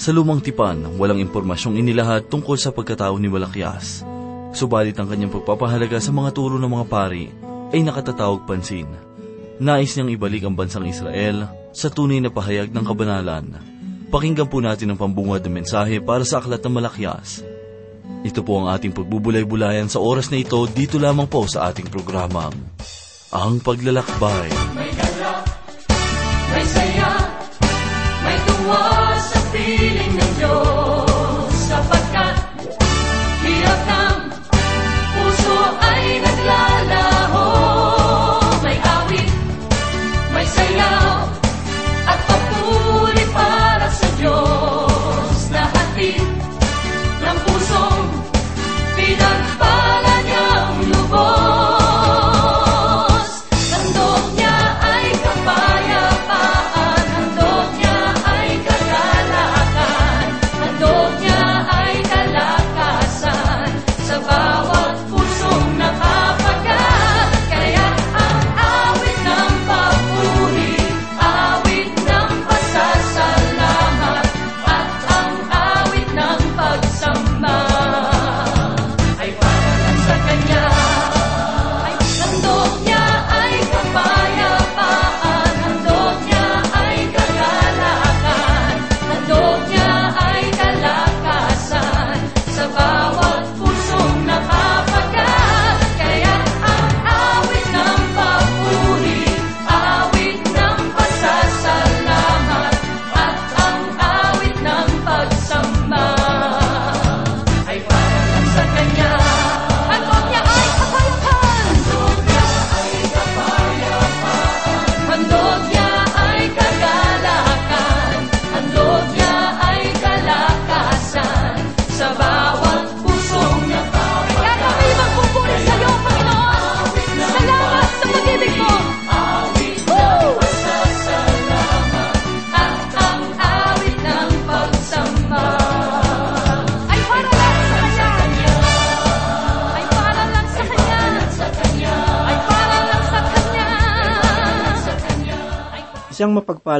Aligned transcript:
Sa 0.00 0.16
lumang 0.16 0.40
tipan, 0.40 0.96
walang 0.96 1.20
impormasyong 1.20 1.76
inilahad 1.76 2.32
tungkol 2.32 2.56
sa 2.56 2.72
pagkatao 2.72 3.20
ni 3.20 3.28
Malakias. 3.28 4.00
Subalit 4.56 4.96
ang 4.96 5.04
kanyang 5.04 5.28
pagpapahalaga 5.28 6.00
sa 6.00 6.08
mga 6.08 6.32
turo 6.32 6.56
ng 6.56 6.72
mga 6.72 6.86
pari 6.88 7.28
ay 7.68 7.84
nakatatawag 7.84 8.48
pansin. 8.48 8.88
Nais 9.60 9.92
niyang 9.92 10.16
ibalik 10.16 10.48
ang 10.48 10.56
bansang 10.56 10.88
Israel 10.88 11.52
sa 11.76 11.92
tunay 11.92 12.16
na 12.16 12.32
pahayag 12.32 12.72
ng 12.72 12.80
kabanalan. 12.80 13.60
Pakinggan 14.08 14.48
po 14.48 14.64
natin 14.64 14.88
ang 14.88 14.96
pambungad 14.96 15.44
ng 15.44 15.52
mensahe 15.60 16.00
para 16.00 16.24
sa 16.24 16.40
aklat 16.40 16.64
ng 16.64 16.80
Malakias. 16.80 17.44
Ito 18.24 18.40
po 18.40 18.56
ang 18.56 18.72
ating 18.72 18.96
pagbubulay-bulayan 18.96 19.92
sa 19.92 20.00
oras 20.00 20.32
na 20.32 20.40
ito 20.40 20.64
dito 20.64 20.96
lamang 20.96 21.28
po 21.28 21.44
sa 21.44 21.68
ating 21.68 21.92
programang 21.92 22.56
Ang 23.36 23.60
Paglalakbay. 23.60 24.48
May 24.80 24.89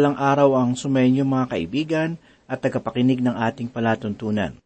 mapagpalang 0.01 0.17
araw 0.17 0.51
ang 0.57 0.73
sumainyo 0.73 1.29
mga 1.29 1.47
kaibigan 1.53 2.11
at 2.49 2.65
tagapakinig 2.65 3.21
ng 3.21 3.37
ating 3.37 3.69
palatuntunan. 3.69 4.57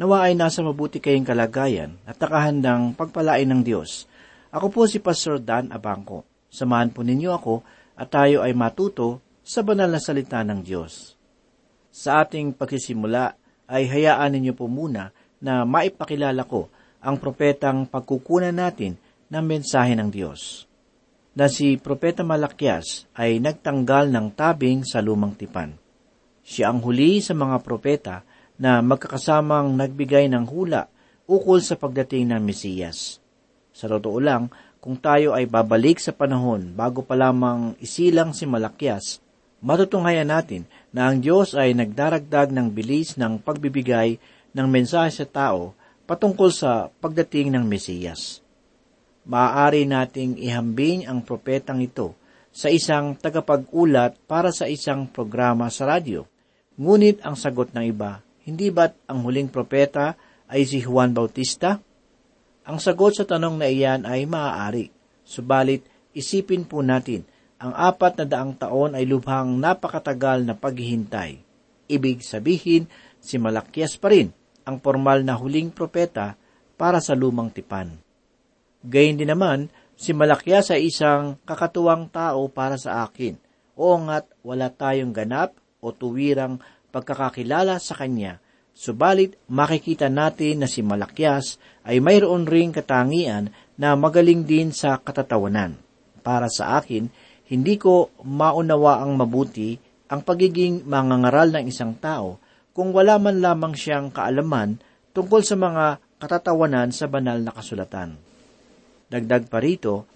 Nawa 0.00 0.24
ay 0.24 0.32
nasa 0.32 0.64
mabuti 0.64 0.96
kayong 0.96 1.28
kalagayan 1.28 2.00
at 2.08 2.16
nakahandang 2.16 2.96
pagpalain 2.96 3.44
ng 3.44 3.60
Diyos. 3.60 4.08
Ako 4.48 4.72
po 4.72 4.88
si 4.88 4.96
Pastor 4.96 5.36
Dan 5.36 5.68
Abangco. 5.68 6.24
Samahan 6.48 6.88
po 6.96 7.04
ninyo 7.04 7.28
ako 7.28 7.60
at 7.92 8.08
tayo 8.08 8.40
ay 8.40 8.56
matuto 8.56 9.20
sa 9.44 9.60
banal 9.60 9.92
na 9.92 10.00
salita 10.00 10.40
ng 10.40 10.64
Diyos. 10.64 11.12
Sa 11.92 12.24
ating 12.24 12.56
pagsisimula 12.56 13.36
ay 13.68 13.84
hayaan 13.84 14.32
ninyo 14.32 14.56
po 14.56 14.64
muna 14.64 15.12
na 15.44 15.68
maipakilala 15.68 16.48
ko 16.48 16.72
ang 17.04 17.20
propetang 17.20 17.84
pagkukunan 17.84 18.56
natin 18.56 18.96
ng 19.28 19.44
mensahe 19.44 19.92
ng 19.92 20.08
Diyos 20.08 20.69
na 21.30 21.46
si 21.46 21.78
Propeta 21.78 22.26
Malakias 22.26 23.06
ay 23.14 23.38
nagtanggal 23.38 24.10
ng 24.10 24.26
tabing 24.34 24.82
sa 24.82 24.98
lumang 24.98 25.38
tipan. 25.38 25.78
Siya 26.42 26.74
ang 26.74 26.82
huli 26.82 27.22
sa 27.22 27.38
mga 27.38 27.62
propeta 27.62 28.26
na 28.58 28.82
magkakasamang 28.82 29.78
nagbigay 29.78 30.26
ng 30.26 30.44
hula 30.50 30.90
ukol 31.30 31.62
sa 31.62 31.78
pagdating 31.78 32.34
ng 32.34 32.42
Mesiyas. 32.42 33.22
Sa 33.70 33.86
totoo 33.86 34.18
lang, 34.18 34.50
kung 34.82 34.98
tayo 34.98 35.30
ay 35.36 35.46
babalik 35.46 36.02
sa 36.02 36.10
panahon 36.10 36.74
bago 36.74 37.06
pa 37.06 37.14
lamang 37.14 37.78
isilang 37.78 38.34
si 38.34 38.50
Malakias, 38.50 39.22
matutunghayan 39.62 40.26
natin 40.26 40.66
na 40.90 41.06
ang 41.06 41.22
Diyos 41.22 41.54
ay 41.54 41.76
nagdaragdag 41.78 42.50
ng 42.50 42.74
bilis 42.74 43.14
ng 43.14 43.38
pagbibigay 43.38 44.18
ng 44.50 44.66
mensahe 44.66 45.12
sa 45.14 45.28
tao 45.28 45.78
patungkol 46.10 46.50
sa 46.50 46.90
pagdating 46.98 47.54
ng 47.54 47.62
Mesiyas 47.62 48.39
maaari 49.28 49.84
nating 49.84 50.40
ihambing 50.40 51.04
ang 51.04 51.20
propetang 51.24 51.84
ito 51.84 52.16
sa 52.50 52.66
isang 52.66 53.14
tagapag-ulat 53.14 54.18
para 54.26 54.50
sa 54.50 54.66
isang 54.66 55.06
programa 55.06 55.70
sa 55.70 55.86
radyo. 55.96 56.26
Ngunit 56.80 57.22
ang 57.22 57.36
sagot 57.36 57.70
ng 57.76 57.84
iba, 57.86 58.24
hindi 58.48 58.72
ba't 58.72 58.96
ang 59.06 59.22
huling 59.22 59.52
propeta 59.52 60.16
ay 60.50 60.66
si 60.66 60.82
Juan 60.82 61.14
Bautista? 61.14 61.78
Ang 62.66 62.78
sagot 62.82 63.20
sa 63.20 63.24
tanong 63.28 63.60
na 63.60 63.68
iyan 63.70 64.02
ay 64.08 64.26
maaari. 64.26 64.90
Subalit, 65.22 65.86
isipin 66.16 66.66
po 66.66 66.82
natin, 66.82 67.22
ang 67.60 67.76
apat 67.76 68.18
na 68.18 68.26
daang 68.26 68.56
taon 68.56 68.96
ay 68.96 69.04
lubhang 69.04 69.60
napakatagal 69.60 70.48
na 70.48 70.56
paghihintay. 70.56 71.44
Ibig 71.92 72.24
sabihin, 72.24 72.88
si 73.20 73.36
Malakias 73.36 74.00
pa 74.00 74.10
rin 74.10 74.32
ang 74.64 74.80
formal 74.80 75.22
na 75.22 75.36
huling 75.36 75.68
propeta 75.68 76.34
para 76.80 76.98
sa 77.04 77.12
lumang 77.12 77.52
tipan. 77.52 78.09
Gayun 78.80 79.20
din 79.20 79.28
naman, 79.28 79.68
si 79.92 80.16
Malakias 80.16 80.72
ay 80.72 80.88
isang 80.88 81.36
kakatuwang 81.44 82.08
tao 82.08 82.48
para 82.48 82.80
sa 82.80 83.04
akin. 83.04 83.36
Oo 83.76 84.00
nga't 84.00 84.40
wala 84.40 84.72
tayong 84.72 85.12
ganap 85.12 85.52
o 85.84 85.92
tuwirang 85.92 86.60
pagkakakilala 86.88 87.76
sa 87.76 87.92
kanya. 87.96 88.40
Subalit, 88.72 89.36
makikita 89.52 90.08
natin 90.08 90.64
na 90.64 90.68
si 90.70 90.80
Malakias 90.80 91.60
ay 91.84 92.00
mayroon 92.00 92.48
ring 92.48 92.72
katangian 92.72 93.52
na 93.76 93.92
magaling 93.92 94.48
din 94.48 94.72
sa 94.72 94.96
katatawanan. 94.96 95.76
Para 96.24 96.48
sa 96.48 96.80
akin, 96.80 97.08
hindi 97.52 97.76
ko 97.76 98.14
maunawa 98.24 99.04
ang 99.04 99.16
mabuti 99.20 99.76
ang 100.08 100.24
pagiging 100.24 100.88
mangangaral 100.88 101.52
ng 101.52 101.64
isang 101.68 101.92
tao 102.00 102.40
kung 102.72 102.96
wala 102.96 103.20
man 103.20 103.44
lamang 103.44 103.76
siyang 103.76 104.08
kaalaman 104.08 104.80
tungkol 105.12 105.44
sa 105.44 105.60
mga 105.60 106.00
katatawanan 106.16 106.88
sa 106.94 107.04
banal 107.10 107.36
na 107.44 107.52
kasulatan. 107.52 108.29
Dagdag 109.10 109.50
pa 109.50 109.58
rito, 109.58 110.06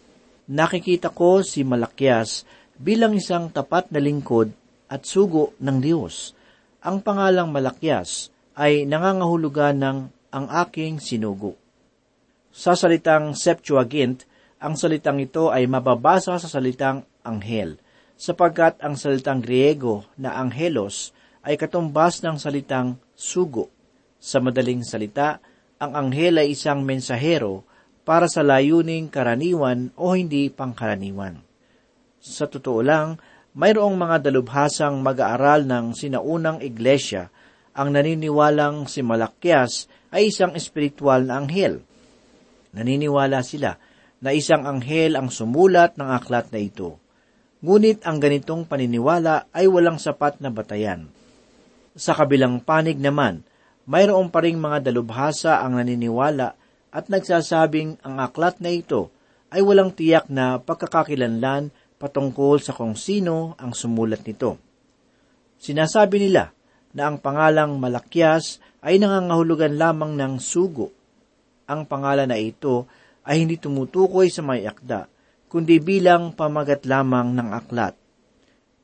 nakikita 0.47 1.11
ko 1.11 1.43
si 1.43 1.67
Malakias 1.67 2.47
bilang 2.79 3.19
isang 3.19 3.51
tapat 3.51 3.91
na 3.91 3.99
lingkod 3.99 4.55
at 4.87 5.03
sugo 5.03 5.51
ng 5.59 5.83
Diyos. 5.83 6.31
Ang 6.79 7.03
pangalang 7.03 7.51
Malakias 7.51 8.31
ay 8.55 8.87
nangangahulugan 8.87 9.83
ng 9.83 9.99
ang 10.31 10.47
aking 10.47 11.03
sinugo. 11.03 11.59
Sa 12.55 12.79
salitang 12.79 13.35
Septuagint, 13.35 14.23
ang 14.63 14.79
salitang 14.79 15.19
ito 15.19 15.51
ay 15.51 15.67
mababasa 15.67 16.39
sa 16.39 16.47
salitang 16.47 17.03
anghel, 17.27 17.83
sapagkat 18.15 18.79
ang 18.79 18.95
salitang 18.95 19.43
Griego 19.43 20.07
na 20.15 20.39
anghelos 20.39 21.11
ay 21.43 21.59
katumbas 21.59 22.23
ng 22.23 22.39
salitang 22.39 22.95
sugo. 23.19 23.75
Sa 24.23 24.39
madaling 24.39 24.87
salita, 24.87 25.43
ang 25.83 25.99
anghel 25.99 26.39
ay 26.39 26.55
isang 26.55 26.87
mensahero 26.87 27.67
para 28.05 28.29
sa 28.29 28.45
layuning 28.45 29.09
karaniwan 29.09 29.89
o 29.97 30.13
hindi 30.13 30.53
pangkaraniwan. 30.53 31.41
Sa 32.21 32.45
totoo 32.45 32.81
lang, 32.85 33.17
mayroong 33.57 33.97
mga 33.97 34.29
dalubhasang 34.29 35.01
mag-aaral 35.01 35.65
ng 35.65 35.97
sinaunang 35.97 36.61
iglesia 36.61 37.33
ang 37.75 37.91
naniniwalang 37.91 38.87
si 38.87 39.03
Malakyas 39.03 39.91
ay 40.15 40.31
isang 40.31 40.55
espiritual 40.55 41.27
na 41.27 41.43
anghel. 41.43 41.83
Naniniwala 42.71 43.43
sila 43.43 43.75
na 44.23 44.31
isang 44.31 44.63
anghel 44.65 45.19
ang 45.19 45.29
sumulat 45.29 45.99
ng 45.99 46.07
aklat 46.07 46.55
na 46.55 46.61
ito. 46.63 47.03
Ngunit 47.65 48.07
ang 48.07 48.23
ganitong 48.23 48.69
paniniwala 48.69 49.51
ay 49.51 49.67
walang 49.67 49.99
sapat 49.99 50.39
na 50.39 50.53
batayan. 50.55 51.11
Sa 51.97 52.15
kabilang 52.15 52.63
panig 52.63 53.01
naman, 53.01 53.43
mayroon 53.89 54.31
pa 54.31 54.45
ring 54.45 54.59
mga 54.61 54.91
dalubhasa 54.91 55.63
ang 55.63 55.81
naniniwala 55.81 56.55
at 56.95 57.11
nagsasabing 57.11 57.99
ang 58.07 58.23
aklat 58.23 58.63
na 58.63 58.71
ito 58.71 59.11
ay 59.51 59.67
walang 59.67 59.91
tiyak 59.91 60.31
na 60.31 60.63
pagkakakilanlan 60.63 61.75
patungkol 61.99 62.63
sa 62.63 62.71
kung 62.71 62.95
sino 62.95 63.59
ang 63.59 63.75
sumulat 63.75 64.23
nito. 64.23 64.63
Sinasabi 65.59 66.23
nila 66.23 66.55
na 66.95 67.11
ang 67.11 67.19
pangalang 67.19 67.83
Malakyas 67.83 68.63
ay 68.79 69.03
nangangahulugan 69.03 69.75
lamang 69.75 70.15
ng 70.15 70.39
sugo. 70.39 70.95
Ang 71.67 71.91
pangalan 71.91 72.31
na 72.31 72.39
ito 72.39 72.87
ay 73.27 73.43
hindi 73.43 73.59
tumutukoy 73.59 74.31
sa 74.31 74.45
may 74.45 74.63
akda, 74.63 75.11
kundi 75.51 75.83
bilang 75.83 76.37
pamagat 76.37 76.87
lamang 76.87 77.35
ng 77.35 77.51
aklat. 77.51 77.97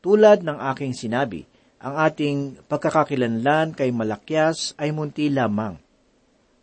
Tulad 0.00 0.40
ng 0.42 0.58
aking 0.74 0.96
sinabi, 0.96 1.44
ang 1.80 2.00
ating 2.00 2.64
pagkakakilanlan 2.66 3.76
kay 3.76 3.92
Malakyas 3.92 4.72
ay 4.80 4.90
munti 4.96 5.28
lamang. 5.28 5.76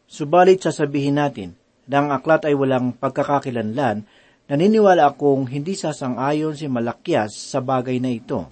Subalit 0.08 0.64
sasabihin 0.64 1.20
natin 1.20 1.52
na 1.84 2.00
ang 2.00 2.16
aklat 2.16 2.48
ay 2.48 2.56
walang 2.56 2.96
pagkakakilanlan, 2.96 4.08
naniniwala 4.48 5.04
akong 5.12 5.52
hindi 5.52 5.76
sasang-ayon 5.76 6.56
si 6.56 6.72
Malakyas 6.72 7.36
sa 7.36 7.60
bagay 7.60 8.00
na 8.00 8.16
ito. 8.16 8.48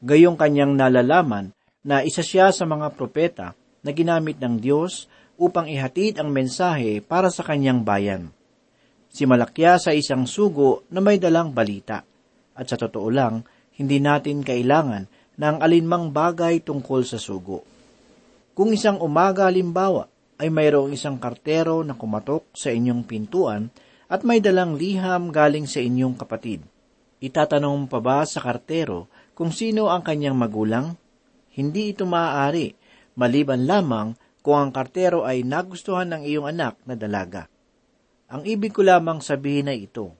Gayong 0.00 0.40
kanyang 0.40 0.72
nalalaman 0.72 1.52
na 1.84 2.00
isa 2.00 2.24
siya 2.24 2.48
sa 2.56 2.64
mga 2.64 2.88
propeta 2.96 3.52
na 3.84 3.92
ginamit 3.92 4.40
ng 4.40 4.56
Diyos 4.56 5.12
upang 5.36 5.68
ihatid 5.68 6.16
ang 6.16 6.32
mensahe 6.32 7.04
para 7.04 7.28
sa 7.28 7.44
kanyang 7.44 7.84
bayan. 7.84 8.32
Si 9.12 9.28
Malakya 9.28 9.76
sa 9.76 9.92
isang 9.92 10.24
sugo 10.24 10.88
na 10.88 11.04
may 11.04 11.20
dalang 11.20 11.52
balita. 11.52 12.00
At 12.56 12.72
sa 12.72 12.80
totoo 12.80 13.12
lang, 13.12 13.44
hindi 13.76 14.00
natin 14.00 14.40
kailangan 14.40 15.04
ng 15.36 15.56
alinmang 15.60 16.16
bagay 16.16 16.64
tungkol 16.64 17.04
sa 17.04 17.20
sugo. 17.20 17.60
Kung 18.56 18.72
isang 18.72 19.00
umaga 19.04 19.52
halimbawa 19.52 20.08
ay 20.40 20.48
mayroong 20.48 20.94
isang 20.94 21.20
kartero 21.20 21.84
na 21.84 21.96
kumatok 21.98 22.48
sa 22.56 22.72
inyong 22.72 23.04
pintuan 23.04 23.68
at 24.12 24.24
may 24.24 24.40
dalang 24.44 24.76
liham 24.76 25.32
galing 25.32 25.64
sa 25.64 25.80
inyong 25.80 26.16
kapatid. 26.16 26.64
Itatanong 27.22 27.86
pa 27.86 28.02
ba 28.02 28.26
sa 28.26 28.42
kartero 28.42 29.08
kung 29.32 29.54
sino 29.54 29.88
ang 29.88 30.04
kanyang 30.04 30.36
magulang? 30.36 30.98
Hindi 31.52 31.92
ito 31.92 32.08
maaari, 32.08 32.74
maliban 33.16 33.64
lamang 33.68 34.16
kung 34.42 34.58
ang 34.58 34.70
kartero 34.74 35.22
ay 35.22 35.46
nagustuhan 35.46 36.10
ng 36.12 36.22
iyong 36.26 36.50
anak 36.50 36.76
na 36.84 36.98
dalaga. 36.98 37.46
Ang 38.32 38.48
ibig 38.48 38.74
ko 38.74 38.82
lamang 38.82 39.20
sabihin 39.20 39.70
ay 39.70 39.86
ito, 39.86 40.16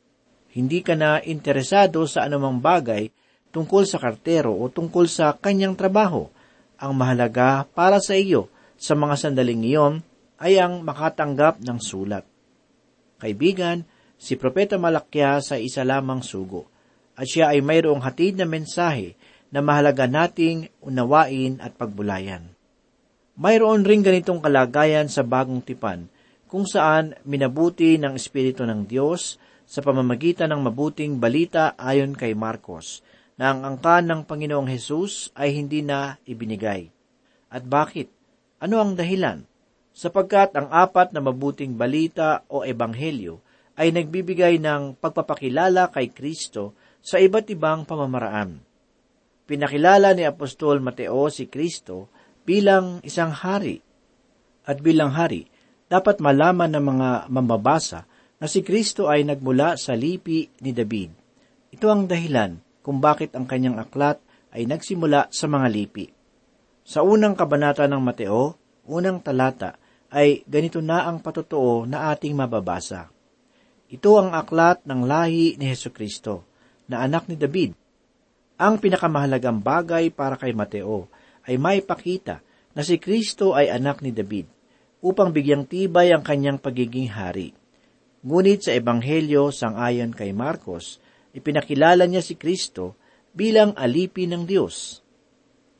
hindi 0.52 0.84
ka 0.84 0.94
na 0.94 1.18
interesado 1.24 2.04
sa 2.04 2.28
anumang 2.28 2.60
bagay 2.60 3.08
tungkol 3.50 3.88
sa 3.88 3.96
kartero 3.96 4.52
o 4.52 4.68
tungkol 4.68 5.08
sa 5.08 5.32
kanyang 5.36 5.74
trabaho. 5.74 6.28
Ang 6.76 6.92
mahalaga 6.92 7.64
para 7.72 7.98
sa 7.98 8.14
iyo 8.14 8.52
sa 8.82 8.98
mga 8.98 9.14
sandaling 9.14 9.62
iyon 9.62 9.94
ay 10.42 10.58
ang 10.58 10.82
makatanggap 10.82 11.62
ng 11.62 11.78
sulat. 11.78 12.26
Kaibigan, 13.22 13.86
si 14.18 14.34
Propeta 14.34 14.74
Malakya 14.74 15.38
sa 15.38 15.54
isa 15.54 15.86
lamang 15.86 16.26
sugo, 16.26 16.66
at 17.14 17.30
siya 17.30 17.54
ay 17.54 17.62
mayroong 17.62 18.02
hatid 18.02 18.42
na 18.42 18.46
mensahe 18.50 19.14
na 19.54 19.62
mahalaga 19.62 20.10
nating 20.10 20.66
unawain 20.82 21.62
at 21.62 21.78
pagbulayan. 21.78 22.50
Mayroon 23.38 23.86
ring 23.86 24.02
ganitong 24.02 24.42
kalagayan 24.42 25.06
sa 25.06 25.22
bagong 25.22 25.62
tipan 25.62 26.10
kung 26.50 26.66
saan 26.66 27.14
minabuti 27.22 27.96
ng 28.02 28.18
Espiritu 28.18 28.66
ng 28.66 28.84
Diyos 28.84 29.38
sa 29.64 29.80
pamamagitan 29.80 30.50
ng 30.50 30.60
mabuting 30.68 31.22
balita 31.22 31.78
ayon 31.78 32.18
kay 32.18 32.34
Marcos 32.34 33.00
na 33.38 33.54
ang 33.54 33.64
angkan 33.64 34.04
ng 34.04 34.20
Panginoong 34.28 34.68
Hesus 34.68 35.32
ay 35.38 35.56
hindi 35.56 35.80
na 35.80 36.20
ibinigay. 36.28 36.92
At 37.48 37.64
bakit? 37.64 38.21
Ano 38.62 38.78
ang 38.78 38.94
dahilan? 38.94 39.42
Sapagkat 39.90 40.54
ang 40.54 40.70
apat 40.70 41.10
na 41.10 41.18
mabuting 41.18 41.74
balita 41.74 42.46
o 42.46 42.62
ebanghelyo 42.62 43.42
ay 43.74 43.90
nagbibigay 43.90 44.62
ng 44.62 45.02
pagpapakilala 45.02 45.90
kay 45.90 46.14
Kristo 46.14 46.78
sa 47.02 47.18
iba't 47.18 47.50
ibang 47.50 47.82
pamamaraan 47.82 48.72
pinakilala 49.52 50.16
ni 50.16 50.24
Apostol 50.24 50.80
Mateo 50.80 51.28
si 51.28 51.44
Kristo 51.50 52.08
bilang 52.48 53.04
isang 53.04 53.36
hari. 53.36 53.84
At 54.64 54.80
bilang 54.80 55.12
hari, 55.12 55.44
dapat 55.92 56.24
malaman 56.24 56.72
ng 56.72 56.84
mga 56.96 57.08
mambabasa 57.28 58.08
na 58.40 58.46
si 58.48 58.64
Kristo 58.64 59.12
ay 59.12 59.28
nagmula 59.28 59.76
sa 59.76 59.92
lipi 59.92 60.48
ni 60.64 60.72
David. 60.72 61.12
Ito 61.68 61.86
ang 61.92 62.08
dahilan 62.08 62.56
kung 62.80 63.02
bakit 63.02 63.36
ang 63.36 63.44
kanyang 63.44 63.76
aklat 63.76 64.18
ay 64.56 64.64
nagsimula 64.64 65.28
sa 65.28 65.46
mga 65.52 65.68
lipi. 65.68 66.06
Sa 66.82 67.06
unang 67.06 67.38
kabanata 67.38 67.86
ng 67.86 68.02
Mateo, 68.02 68.58
unang 68.90 69.22
talata, 69.22 69.78
ay 70.12 70.44
ganito 70.44 70.82
na 70.84 71.08
ang 71.08 71.22
patotoo 71.22 71.88
na 71.88 72.12
ating 72.12 72.36
mababasa. 72.36 73.08
Ito 73.88 74.10
ang 74.20 74.34
aklat 74.36 74.84
ng 74.84 75.08
lahi 75.08 75.56
ni 75.56 75.70
Heso 75.70 75.88
Kristo, 75.94 76.44
na 76.90 77.00
anak 77.06 77.30
ni 77.30 77.38
David, 77.38 77.72
ang 78.62 78.78
pinakamahalagang 78.78 79.58
bagay 79.58 80.14
para 80.14 80.38
kay 80.38 80.54
Mateo 80.54 81.10
ay 81.42 81.58
maipakita 81.58 82.44
na 82.78 82.86
si 82.86 82.94
Kristo 83.00 83.58
ay 83.58 83.72
anak 83.72 84.04
ni 84.06 84.14
David 84.14 84.46
upang 85.02 85.34
bigyang 85.34 85.66
tibay 85.66 86.14
ang 86.14 86.22
kanyang 86.22 86.62
pagiging 86.62 87.10
hari. 87.10 87.50
Ngunit 88.22 88.70
sa 88.70 88.72
Ebanghelyo 88.76 89.50
sangayon 89.50 90.14
kay 90.14 90.30
Marcos, 90.30 91.02
ipinakilala 91.34 92.06
niya 92.06 92.22
si 92.22 92.38
Kristo 92.38 92.94
bilang 93.34 93.74
alipin 93.74 94.30
ng 94.30 94.44
Diyos. 94.46 95.02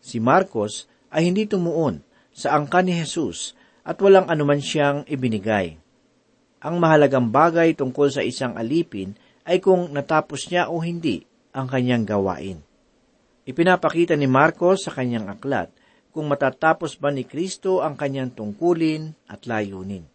Si 0.02 0.18
Marcos 0.18 0.90
ay 1.12 1.28
hindi 1.28 1.44
tumuon 1.44 2.00
sa 2.32 2.56
angka 2.56 2.80
ni 2.80 2.96
Jesus 2.96 3.52
at 3.84 4.00
walang 4.00 4.32
anuman 4.32 4.58
siyang 4.58 5.04
ibinigay. 5.04 5.76
Ang 6.64 6.80
mahalagang 6.80 7.28
bagay 7.28 7.76
tungkol 7.76 8.08
sa 8.08 8.24
isang 8.24 8.56
alipin 8.56 9.12
ay 9.44 9.60
kung 9.60 9.92
natapos 9.92 10.48
niya 10.48 10.72
o 10.72 10.80
hindi 10.80 11.22
ang 11.52 11.68
kanyang 11.68 12.08
gawain. 12.08 12.58
Ipinapakita 13.42 14.14
ni 14.14 14.30
Marcos 14.30 14.86
sa 14.86 14.94
kanyang 14.94 15.28
aklat 15.28 15.68
kung 16.14 16.30
matatapos 16.30 16.96
ba 16.96 17.10
ni 17.10 17.26
Kristo 17.26 17.82
ang 17.82 17.98
kanyang 17.98 18.32
tungkulin 18.32 19.12
at 19.26 19.44
layunin. 19.50 20.06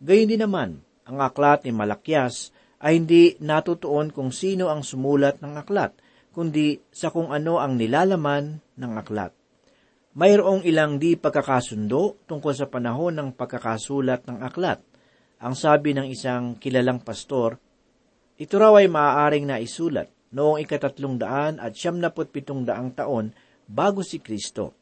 Gayun 0.00 0.30
din 0.32 0.40
naman, 0.40 0.80
ang 1.04 1.20
aklat 1.20 1.68
ni 1.68 1.76
Malakyas 1.76 2.56
ay 2.80 2.96
hindi 2.96 3.36
natutuon 3.36 4.08
kung 4.08 4.32
sino 4.32 4.72
ang 4.72 4.80
sumulat 4.80 5.44
ng 5.44 5.60
aklat, 5.60 5.92
kundi 6.32 6.80
sa 6.88 7.12
kung 7.12 7.28
ano 7.28 7.60
ang 7.60 7.76
nilalaman 7.76 8.64
ng 8.80 8.92
aklat. 8.96 9.36
Mayroong 10.10 10.66
ilang 10.66 10.98
di 10.98 11.14
pagkakasundo 11.14 12.26
tungkol 12.26 12.50
sa 12.50 12.66
panahon 12.66 13.14
ng 13.14 13.30
pagkakasulat 13.30 14.26
ng 14.26 14.42
aklat. 14.42 14.82
Ang 15.38 15.54
sabi 15.54 15.94
ng 15.94 16.10
isang 16.10 16.58
kilalang 16.58 16.98
pastor, 16.98 17.54
ito 18.34 18.58
raw 18.58 18.74
ay 18.74 18.90
maaaring 18.90 19.46
naisulat 19.46 20.10
noong 20.34 20.58
ikatatlong 20.66 21.14
daan 21.14 21.62
at 21.62 21.78
siyam 21.78 22.02
pitong 22.02 22.66
daang 22.66 22.90
taon 22.90 23.30
bago 23.70 24.02
si 24.02 24.18
Kristo. 24.18 24.74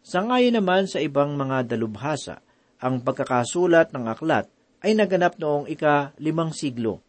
Sangayon 0.00 0.56
naman 0.56 0.88
sa 0.88 0.96
ibang 0.96 1.36
mga 1.36 1.76
dalubhasa, 1.76 2.40
ang 2.80 3.04
pagkakasulat 3.04 3.92
ng 3.92 4.04
aklat 4.08 4.48
ay 4.80 4.96
naganap 4.96 5.36
noong 5.36 5.68
ika-limang 5.68 6.56
siglo. 6.56 7.04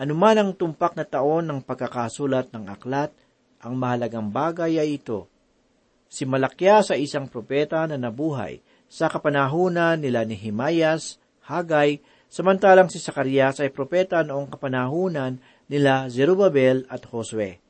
Anuman 0.00 0.40
ang 0.40 0.50
tumpak 0.56 0.96
na 0.96 1.04
taon 1.04 1.52
ng 1.52 1.60
pagkakasulat 1.68 2.48
ng 2.48 2.64
aklat, 2.64 3.12
ang 3.60 3.76
mahalagang 3.76 4.32
bagay 4.32 4.80
ay 4.80 4.96
ito. 4.96 5.28
Si 6.08 6.24
Malakya 6.24 6.80
sa 6.80 6.96
isang 6.96 7.28
propeta 7.28 7.84
na 7.84 8.00
nabuhay 8.00 8.64
sa 8.88 9.12
kapanahunan 9.12 10.00
nila 10.00 10.24
ni 10.24 10.34
Himayas, 10.34 11.20
Hagay, 11.44 12.00
samantalang 12.32 12.88
si 12.88 12.96
Sakarias 13.00 13.60
ay 13.60 13.72
propeta 13.72 14.24
noong 14.24 14.52
kapanahunan 14.52 15.40
nila 15.68 16.08
Zerubabel 16.08 16.88
at 16.88 17.04
Josue. 17.04 17.60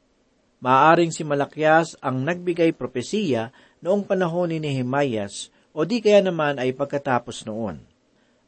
Maaring 0.59 1.15
si 1.15 1.23
Malakyas 1.23 1.95
ang 2.03 2.27
nagbigay 2.27 2.75
propesiya 2.75 3.55
noong 3.79 4.03
panahon 4.03 4.51
ni 4.51 4.59
Nehemias 4.59 5.55
o 5.71 5.87
di 5.87 6.03
kaya 6.03 6.19
naman 6.19 6.59
ay 6.59 6.75
pagkatapos 6.75 7.47
noon. 7.47 7.79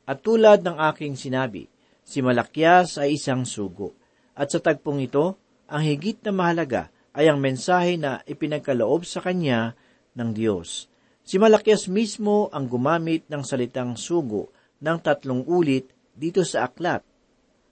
At 0.02 0.26
tulad 0.26 0.66
ng 0.66 0.74
aking 0.90 1.14
sinabi, 1.14 1.70
si 2.02 2.18
Malakyas 2.18 2.98
ay 2.98 3.14
isang 3.14 3.46
sugo. 3.46 3.94
At 4.34 4.50
sa 4.50 4.58
tagpong 4.58 4.98
ito, 4.98 5.38
ang 5.70 5.86
higit 5.86 6.18
na 6.26 6.34
mahalaga 6.34 6.90
ay 7.16 7.30
ang 7.30 7.38
mensahe 7.42 7.98
na 7.98 8.22
ipinagkaloob 8.26 9.02
sa 9.06 9.22
kanya 9.22 9.74
ng 10.14 10.30
Diyos. 10.34 10.86
Si 11.26 11.38
Malakyas 11.38 11.86
mismo 11.86 12.50
ang 12.50 12.66
gumamit 12.66 13.26
ng 13.30 13.42
salitang 13.46 13.94
sugo 13.94 14.50
ng 14.82 14.98
tatlong 14.98 15.46
ulit 15.46 15.90
dito 16.14 16.42
sa 16.42 16.66
aklat 16.66 17.06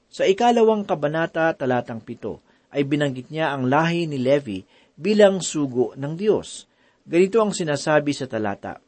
sa 0.08 0.24
ikalawang 0.24 0.88
kabanata 0.88 1.52
talatang 1.52 2.00
pito 2.00 2.40
ay 2.72 2.88
binanggit 2.88 3.28
niya 3.28 3.52
ang 3.52 3.68
lahi 3.68 4.08
ni 4.08 4.16
Levi 4.16 4.64
bilang 4.96 5.44
sugo 5.44 5.92
ng 6.00 6.16
Diyos. 6.16 6.64
Ganito 7.04 7.40
ang 7.40 7.52
sinasabi 7.52 8.12
sa 8.12 8.28
talata, 8.28 8.80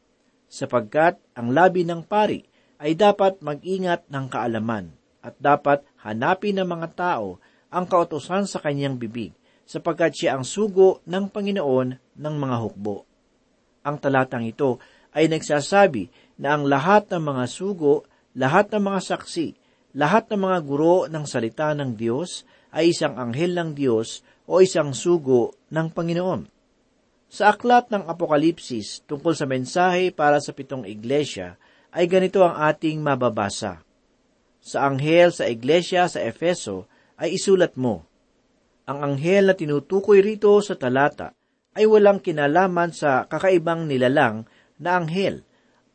sapagkat 0.49 1.21
ang 1.37 1.53
labi 1.53 1.85
ng 1.85 2.05
pari 2.05 2.45
ay 2.81 2.97
dapat 2.97 3.41
mag-ingat 3.45 4.09
ng 4.09 4.27
kaalaman 4.29 4.93
at 5.21 5.37
dapat 5.37 5.85
hanapin 6.01 6.57
ng 6.57 6.69
mga 6.69 6.89
tao 6.97 7.37
ang 7.69 7.85
kautosan 7.85 8.49
sa 8.49 8.61
kanyang 8.61 8.97
bibig, 8.97 9.37
sapagkat 9.71 10.19
siya 10.19 10.35
ang 10.35 10.43
sugo 10.43 10.99
ng 11.07 11.31
Panginoon 11.31 12.19
ng 12.19 12.35
mga 12.35 12.57
hukbo. 12.59 13.07
Ang 13.87 14.03
talatang 14.03 14.43
ito 14.43 14.83
ay 15.15 15.31
nagsasabi 15.31 16.11
na 16.43 16.59
ang 16.59 16.67
lahat 16.67 17.07
ng 17.15 17.23
mga 17.23 17.45
sugo, 17.47 18.03
lahat 18.35 18.75
ng 18.75 18.83
mga 18.83 19.01
saksi, 19.15 19.55
lahat 19.95 20.27
ng 20.27 20.43
mga 20.43 20.59
guro 20.67 21.07
ng 21.07 21.23
salita 21.23 21.71
ng 21.79 21.95
Diyos 21.95 22.43
ay 22.75 22.91
isang 22.91 23.15
anghel 23.15 23.55
ng 23.55 23.71
Diyos 23.79 24.27
o 24.51 24.59
isang 24.59 24.91
sugo 24.91 25.55
ng 25.71 25.95
Panginoon. 25.95 26.51
Sa 27.31 27.55
aklat 27.55 27.95
ng 27.95 28.11
Apokalipsis 28.11 29.07
tungkol 29.07 29.39
sa 29.39 29.47
mensahe 29.47 30.11
para 30.11 30.43
sa 30.43 30.51
pitong 30.51 30.83
iglesia 30.83 31.55
ay 31.95 32.11
ganito 32.11 32.43
ang 32.43 32.59
ating 32.59 32.99
mababasa. 32.99 33.87
Sa 34.59 34.83
anghel 34.83 35.31
sa 35.31 35.47
iglesia 35.47 36.11
sa 36.11 36.19
Efeso 36.27 36.91
ay 37.15 37.39
isulat 37.39 37.79
mo, 37.79 38.10
Ang 38.91 39.07
anghel 39.07 39.47
na 39.47 39.55
tinutukoy 39.55 40.19
rito 40.19 40.51
sa 40.59 40.75
talata 40.75 41.31
ay 41.79 41.87
walang 41.87 42.19
kinalaman 42.19 42.91
sa 42.91 43.23
kakaibang 43.31 43.87
nilalang 43.87 44.51
na 44.83 44.99
anghel. 44.99 45.47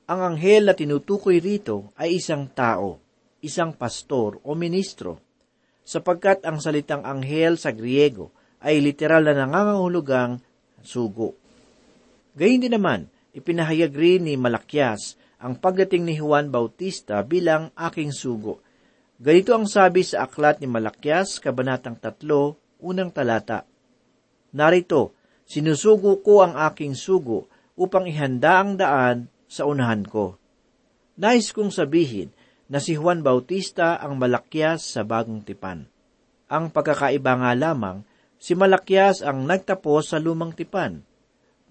Ang 0.07 0.19
anghel 0.23 0.71
na 0.71 0.79
tinutukoy 0.79 1.43
rito 1.43 1.91
ay 1.99 2.23
isang 2.23 2.47
tao, 2.47 3.03
isang 3.43 3.75
pastor 3.75 4.39
o 4.47 4.55
ministro, 4.55 5.19
sapagkat 5.83 6.47
ang 6.47 6.63
salitang 6.63 7.03
anghel 7.03 7.59
sa 7.59 7.75
Griego 7.75 8.31
ay 8.63 8.79
literal 8.79 9.27
na 9.27 9.43
nangangahulugang 9.43 10.39
sugo. 10.79 11.35
Gayun 12.39 12.63
din 12.63 12.79
naman, 12.79 13.11
ipinahayag 13.35 13.91
rin 13.91 14.23
ni 14.23 14.39
Malakyas 14.39 15.19
ang 15.43 15.59
pagdating 15.59 16.07
ni 16.07 16.15
Juan 16.15 16.47
Bautista 16.47 17.19
bilang 17.27 17.75
aking 17.75 18.15
sugo. 18.15 18.63
Ganito 19.19 19.51
ang 19.51 19.67
sabi 19.67 20.07
sa 20.07 20.23
aklat 20.23 20.63
ni 20.63 20.67
Malakyas, 20.71 21.43
Kabanatang 21.43 21.99
3, 21.99 22.63
unang 22.85 23.09
talata. 23.09 23.65
Narito, 24.53 25.17
sinusugo 25.49 26.21
ko 26.21 26.45
ang 26.45 26.53
aking 26.69 26.93
sugo 26.93 27.49
upang 27.73 28.05
ihanda 28.05 28.61
ang 28.61 28.77
daan 28.77 29.17
sa 29.49 29.65
unahan 29.65 30.05
ko. 30.05 30.37
Nais 31.17 31.49
kong 31.49 31.73
sabihin 31.73 32.29
na 32.69 32.77
si 32.77 32.93
Juan 32.93 33.25
Bautista 33.25 33.97
ang 33.97 34.21
malakyas 34.21 34.85
sa 34.85 35.01
bagong 35.01 35.41
tipan. 35.41 35.89
Ang 36.45 36.69
pagkakaiba 36.69 37.41
nga 37.41 37.51
lamang, 37.57 38.05
si 38.37 38.53
Malakyas 38.53 39.25
ang 39.25 39.49
nagtapos 39.49 40.13
sa 40.13 40.21
lumang 40.21 40.53
tipan, 40.53 41.01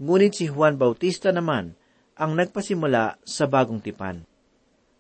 ngunit 0.03 0.35
si 0.35 0.51
Juan 0.51 0.75
Bautista 0.75 1.31
naman 1.31 1.79
ang 2.19 2.35
nagpasimula 2.35 3.23
sa 3.23 3.45
bagong 3.47 3.79
tipan. 3.79 4.27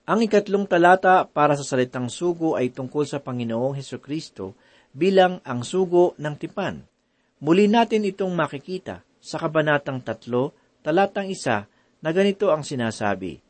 Ang 0.04 0.20
ikatlong 0.28 0.68
talata 0.68 1.24
para 1.24 1.56
sa 1.56 1.64
salitang 1.64 2.12
sugo 2.12 2.60
ay 2.60 2.68
tungkol 2.68 3.08
sa 3.08 3.24
Panginoong 3.24 3.72
Heso 3.80 3.96
Kristo 3.96 4.52
bilang 4.94 5.42
ang 5.42 5.66
sugo 5.66 6.14
ng 6.16 6.34
tipan. 6.38 6.86
Muli 7.42 7.66
natin 7.66 8.06
itong 8.06 8.32
makikita 8.32 9.02
sa 9.18 9.36
Kabanatang 9.42 10.00
3, 10.06 10.86
talatang 10.86 11.28
isa 11.28 11.66
na 11.98 12.10
ganito 12.14 12.54
ang 12.54 12.62
sinasabi. 12.62 13.42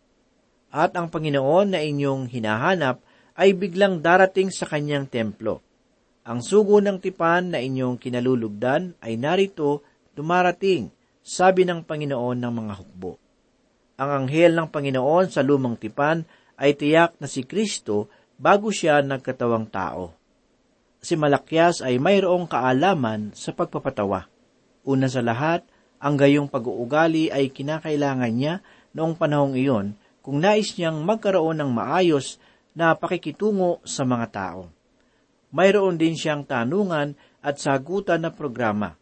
At 0.74 0.96
ang 0.98 1.12
Panginoon 1.12 1.76
na 1.76 1.84
inyong 1.84 2.32
hinahanap 2.32 2.98
ay 3.38 3.54
biglang 3.54 4.02
darating 4.02 4.50
sa 4.50 4.66
kanyang 4.66 5.06
templo. 5.06 5.62
Ang 6.24 6.40
sugo 6.40 6.80
ng 6.80 6.98
tipan 6.98 7.52
na 7.52 7.60
inyong 7.60 8.00
kinalulugdan 8.00 8.96
ay 9.04 9.20
narito 9.20 9.84
dumarating, 10.16 10.88
sabi 11.20 11.68
ng 11.68 11.84
Panginoon 11.84 12.38
ng 12.40 12.52
mga 12.52 12.74
hukbo. 12.80 13.12
Ang 14.00 14.10
anghel 14.24 14.56
ng 14.56 14.68
Panginoon 14.72 15.30
sa 15.30 15.44
lumang 15.44 15.78
tipan 15.78 16.24
ay 16.58 16.74
tiyak 16.74 17.18
na 17.20 17.28
si 17.28 17.46
Kristo 17.46 18.10
bago 18.40 18.70
siya 18.70 19.02
nagkatawang 19.02 19.68
tao. 19.70 20.23
Si 21.04 21.20
Malakyas 21.20 21.84
ay 21.84 22.00
mayroong 22.00 22.48
kaalaman 22.48 23.36
sa 23.36 23.52
pagpapatawa. 23.52 24.24
Una 24.88 25.04
sa 25.04 25.20
lahat, 25.20 25.60
ang 26.00 26.16
gayong 26.16 26.48
pag-uugali 26.48 27.28
ay 27.28 27.52
kinakailangan 27.52 28.32
niya 28.32 28.64
noong 28.96 29.12
panahong 29.12 29.52
iyon 29.52 30.00
kung 30.24 30.40
nais 30.40 30.72
niyang 30.80 31.04
magkaroon 31.04 31.60
ng 31.60 31.68
maayos 31.68 32.40
na 32.72 32.96
pakikitungo 32.96 33.84
sa 33.84 34.08
mga 34.08 34.26
tao. 34.32 34.72
Mayroon 35.52 36.00
din 36.00 36.16
siyang 36.16 36.48
tanungan 36.48 37.12
at 37.44 37.60
sagutan 37.60 38.24
na 38.24 38.32
programa. 38.32 38.96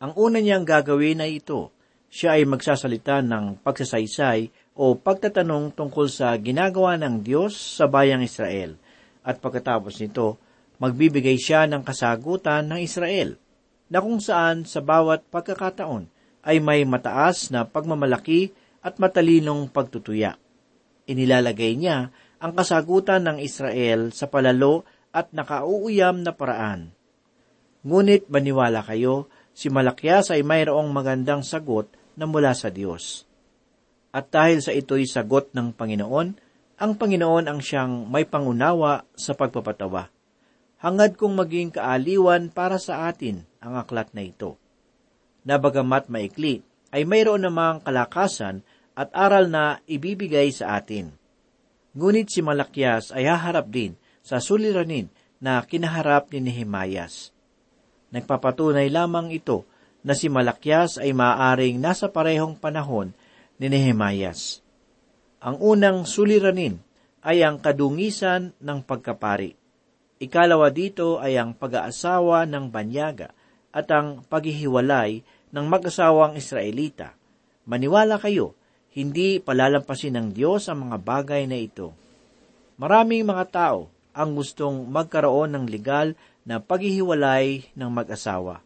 Ang 0.00 0.16
una 0.16 0.40
niyang 0.40 0.64
gagawin 0.64 1.20
ay 1.20 1.44
ito. 1.44 1.68
Siya 2.08 2.40
ay 2.40 2.48
magsasalita 2.48 3.20
ng 3.20 3.60
pagsasaysay 3.60 4.72
o 4.72 4.96
pagtatanong 4.96 5.76
tungkol 5.76 6.08
sa 6.08 6.32
ginagawa 6.40 6.96
ng 6.96 7.20
Diyos 7.20 7.52
sa 7.52 7.84
bayang 7.84 8.24
Israel. 8.24 8.80
At 9.20 9.38
pagkatapos 9.44 10.00
nito, 10.00 10.40
magbibigay 10.78 11.36
siya 11.36 11.68
ng 11.68 11.82
kasagutan 11.84 12.68
ng 12.70 12.80
Israel, 12.80 13.36
na 13.92 14.00
kung 14.00 14.22
saan 14.22 14.64
sa 14.64 14.80
bawat 14.80 15.28
pagkakataon 15.28 16.08
ay 16.42 16.58
may 16.58 16.82
mataas 16.88 17.52
na 17.52 17.68
pagmamalaki 17.68 18.50
at 18.80 18.96
matalinong 18.96 19.68
pagtutuya. 19.68 20.40
Inilalagay 21.06 21.76
niya 21.76 22.10
ang 22.42 22.52
kasagutan 22.56 23.22
ng 23.28 23.38
Israel 23.38 24.10
sa 24.10 24.26
palalo 24.26 24.82
at 25.14 25.30
nakauuyam 25.30 26.24
na 26.24 26.32
paraan. 26.34 26.90
Ngunit 27.84 28.26
maniwala 28.30 28.82
kayo, 28.82 29.30
si 29.52 29.68
Malakyas 29.68 30.32
ay 30.32 30.42
mayroong 30.42 30.88
magandang 30.90 31.44
sagot 31.44 31.90
na 32.16 32.24
mula 32.26 32.56
sa 32.56 32.72
Diyos. 32.72 33.28
At 34.12 34.32
dahil 34.32 34.60
sa 34.64 34.72
ito'y 34.72 35.04
sagot 35.04 35.52
ng 35.52 35.76
Panginoon, 35.76 36.28
ang 36.82 36.92
Panginoon 36.98 37.46
ang 37.46 37.60
siyang 37.62 38.08
may 38.10 38.26
pangunawa 38.26 39.06
sa 39.14 39.36
pagpapatawa. 39.36 40.10
Hangad 40.82 41.14
kong 41.14 41.38
maging 41.38 41.70
kaaliwan 41.70 42.50
para 42.50 42.74
sa 42.82 43.06
atin 43.06 43.46
ang 43.62 43.78
aklat 43.78 44.10
na 44.18 44.26
ito. 44.26 44.58
Nabagamat 45.46 46.10
maikli, 46.10 46.66
ay 46.90 47.06
mayroon 47.06 47.46
namang 47.46 47.80
kalakasan 47.86 48.66
at 48.98 49.08
aral 49.14 49.46
na 49.46 49.78
ibibigay 49.86 50.50
sa 50.50 50.76
atin. 50.76 51.14
Ngunit 51.94 52.28
si 52.34 52.42
Malakyas 52.42 53.14
ay 53.14 53.30
haharap 53.30 53.70
din 53.70 53.94
sa 54.26 54.42
suliranin 54.42 55.06
na 55.38 55.62
kinaharap 55.62 56.34
ni 56.34 56.50
Nehemias. 56.50 57.30
Nagpapatunay 58.12 58.90
lamang 58.90 59.32
ito 59.32 59.64
na 60.02 60.12
si 60.18 60.28
Malakyas 60.28 60.98
ay 60.98 61.14
maaaring 61.14 61.78
nasa 61.78 62.10
parehong 62.10 62.58
panahon 62.58 63.14
ni 63.56 63.70
Nehemias. 63.70 64.60
Ang 65.38 65.62
unang 65.62 66.04
suliranin 66.04 66.82
ay 67.22 67.40
ang 67.46 67.62
kadungisan 67.62 68.50
ng 68.58 68.78
pagkapari. 68.82 69.61
Ikalawa 70.22 70.70
dito 70.70 71.18
ay 71.18 71.34
ang 71.34 71.50
pag-aasawa 71.50 72.46
ng 72.46 72.70
banyaga 72.70 73.34
at 73.74 73.90
ang 73.90 74.22
paghihiwalay 74.30 75.26
ng 75.50 75.66
mag-asawang 75.66 76.38
Israelita. 76.38 77.18
Maniwala 77.66 78.22
kayo, 78.22 78.54
hindi 78.94 79.42
palalampasin 79.42 80.14
ng 80.14 80.28
Diyos 80.30 80.70
ang 80.70 80.86
mga 80.86 81.02
bagay 81.02 81.42
na 81.50 81.58
ito. 81.58 81.90
Maraming 82.78 83.26
mga 83.26 83.50
tao 83.50 83.90
ang 84.14 84.38
gustong 84.38 84.86
magkaroon 84.86 85.58
ng 85.58 85.66
legal 85.66 86.14
na 86.46 86.62
paghihiwalay 86.62 87.74
ng 87.74 87.90
mag-asawa. 87.90 88.62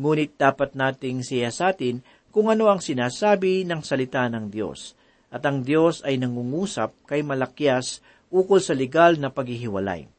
Ngunit 0.00 0.40
dapat 0.40 0.72
nating 0.72 1.20
siyasatin 1.20 2.00
kung 2.32 2.48
ano 2.48 2.72
ang 2.72 2.80
sinasabi 2.80 3.68
ng 3.68 3.84
salita 3.84 4.24
ng 4.32 4.48
Diyos. 4.48 4.96
At 5.28 5.44
ang 5.44 5.68
Diyos 5.68 6.00
ay 6.00 6.16
nangungusap 6.16 6.96
kay 7.04 7.20
Malakyas 7.20 8.00
ukol 8.32 8.64
sa 8.64 8.72
legal 8.72 9.20
na 9.20 9.28
paghihiwalay. 9.28 10.13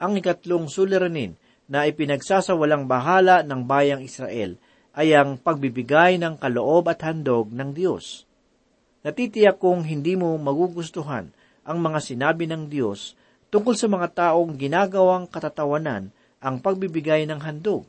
Ang 0.00 0.16
ikatlong 0.16 0.64
suliranin 0.72 1.36
na 1.68 1.84
ipinagsasawalang 1.84 2.88
bahala 2.88 3.44
ng 3.44 3.68
bayang 3.68 4.00
Israel 4.00 4.56
ay 4.96 5.12
ang 5.12 5.36
pagbibigay 5.36 6.16
ng 6.16 6.40
kaloob 6.40 6.88
at 6.88 7.04
handog 7.04 7.52
ng 7.52 7.76
Diyos. 7.76 8.24
Natitiyak 9.04 9.60
kong 9.60 9.84
hindi 9.84 10.16
mo 10.16 10.34
magugustuhan 10.40 11.30
ang 11.62 11.78
mga 11.78 12.00
sinabi 12.00 12.48
ng 12.48 12.72
Diyos 12.72 13.14
tungkol 13.52 13.76
sa 13.76 13.86
mga 13.86 14.08
taong 14.16 14.56
ginagawang 14.56 15.28
katatawanan 15.28 16.10
ang 16.40 16.56
pagbibigay 16.58 17.28
ng 17.28 17.40
handog. 17.44 17.84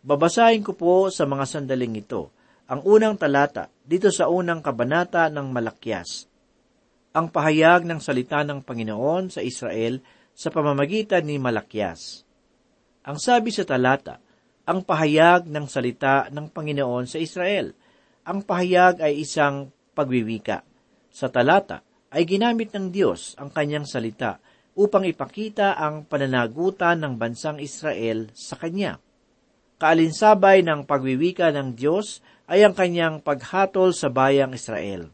Babasahin 0.00 0.64
ko 0.64 0.72
po 0.72 1.12
sa 1.12 1.28
mga 1.28 1.44
sandaling 1.44 2.00
ito 2.00 2.32
ang 2.70 2.80
unang 2.88 3.20
talata 3.20 3.68
dito 3.84 4.08
sa 4.08 4.32
unang 4.32 4.64
kabanata 4.64 5.28
ng 5.28 5.52
Malakyas. 5.52 6.24
Ang 7.12 7.28
pahayag 7.28 7.84
ng 7.84 7.98
salita 7.98 8.40
ng 8.46 8.62
Panginoon 8.62 9.34
sa 9.34 9.42
Israel 9.42 9.98
sa 10.40 10.48
pamamagitan 10.48 11.20
ni 11.28 11.36
Malakyas. 11.36 12.24
Ang 13.04 13.20
sabi 13.20 13.52
sa 13.52 13.68
talata, 13.68 14.24
ang 14.64 14.80
pahayag 14.80 15.44
ng 15.44 15.66
salita 15.68 16.32
ng 16.32 16.48
Panginoon 16.48 17.04
sa 17.04 17.20
Israel. 17.20 17.76
Ang 18.24 18.46
pahayag 18.46 19.04
ay 19.04 19.20
isang 19.20 19.68
pagwiwika. 19.92 20.64
Sa 21.12 21.28
talata 21.28 21.84
ay 22.08 22.24
ginamit 22.24 22.72
ng 22.72 22.88
Diyos 22.88 23.36
ang 23.36 23.52
kanyang 23.52 23.84
salita 23.84 24.40
upang 24.78 25.04
ipakita 25.04 25.76
ang 25.76 26.08
pananagutan 26.08 27.02
ng 27.02 27.20
bansang 27.20 27.58
Israel 27.60 28.32
sa 28.32 28.56
Kanya. 28.56 28.96
kaalinsabay 29.80 30.60
ng 30.60 30.84
pagwiwika 30.84 31.50
ng 31.56 31.72
Diyos 31.72 32.20
ay 32.46 32.68
ang 32.68 32.76
kanyang 32.76 33.24
paghatol 33.24 33.96
sa 33.96 34.12
bayang 34.12 34.52
Israel. 34.52 35.08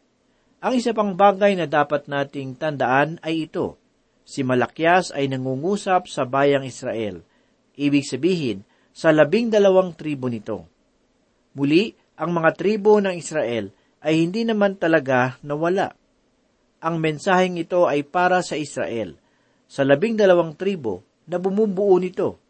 Ang 0.58 0.72
isa 0.74 0.90
pang 0.90 1.14
bagay 1.14 1.54
na 1.54 1.70
dapat 1.70 2.10
nating 2.10 2.58
tandaan 2.58 3.22
ay 3.22 3.46
ito. 3.46 3.78
Si 4.26 4.42
Malakyas 4.42 5.14
ay 5.14 5.30
nangungusap 5.30 6.10
sa 6.10 6.26
bayang 6.26 6.66
Israel. 6.66 7.22
Ibig 7.78 8.02
sabihin, 8.02 8.66
sa 8.90 9.14
labing 9.14 9.54
dalawang 9.54 9.94
tribo 9.94 10.26
nito. 10.26 10.66
Muli, 11.54 11.94
ang 12.18 12.34
mga 12.34 12.50
tribo 12.58 12.98
ng 12.98 13.14
Israel 13.14 13.70
ay 14.02 14.26
hindi 14.26 14.42
naman 14.42 14.74
talaga 14.82 15.38
nawala. 15.46 15.94
Ang 16.82 16.98
mensaheng 16.98 17.54
ito 17.54 17.86
ay 17.86 18.02
para 18.02 18.42
sa 18.42 18.58
Israel, 18.58 19.14
sa 19.70 19.86
labing 19.86 20.18
dalawang 20.18 20.58
tribo 20.58 21.06
na 21.30 21.38
bumubuo 21.38 21.94
nito. 22.02 22.42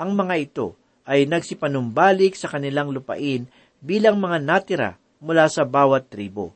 Ang 0.00 0.16
mga 0.16 0.34
ito 0.40 0.66
ay 1.04 1.28
nagsipanumbalik 1.28 2.38
sa 2.38 2.48
kanilang 2.48 2.88
lupain 2.94 3.44
bilang 3.82 4.16
mga 4.16 4.38
natira 4.40 4.90
mula 5.18 5.50
sa 5.50 5.68
bawat 5.68 6.08
tribo. 6.08 6.54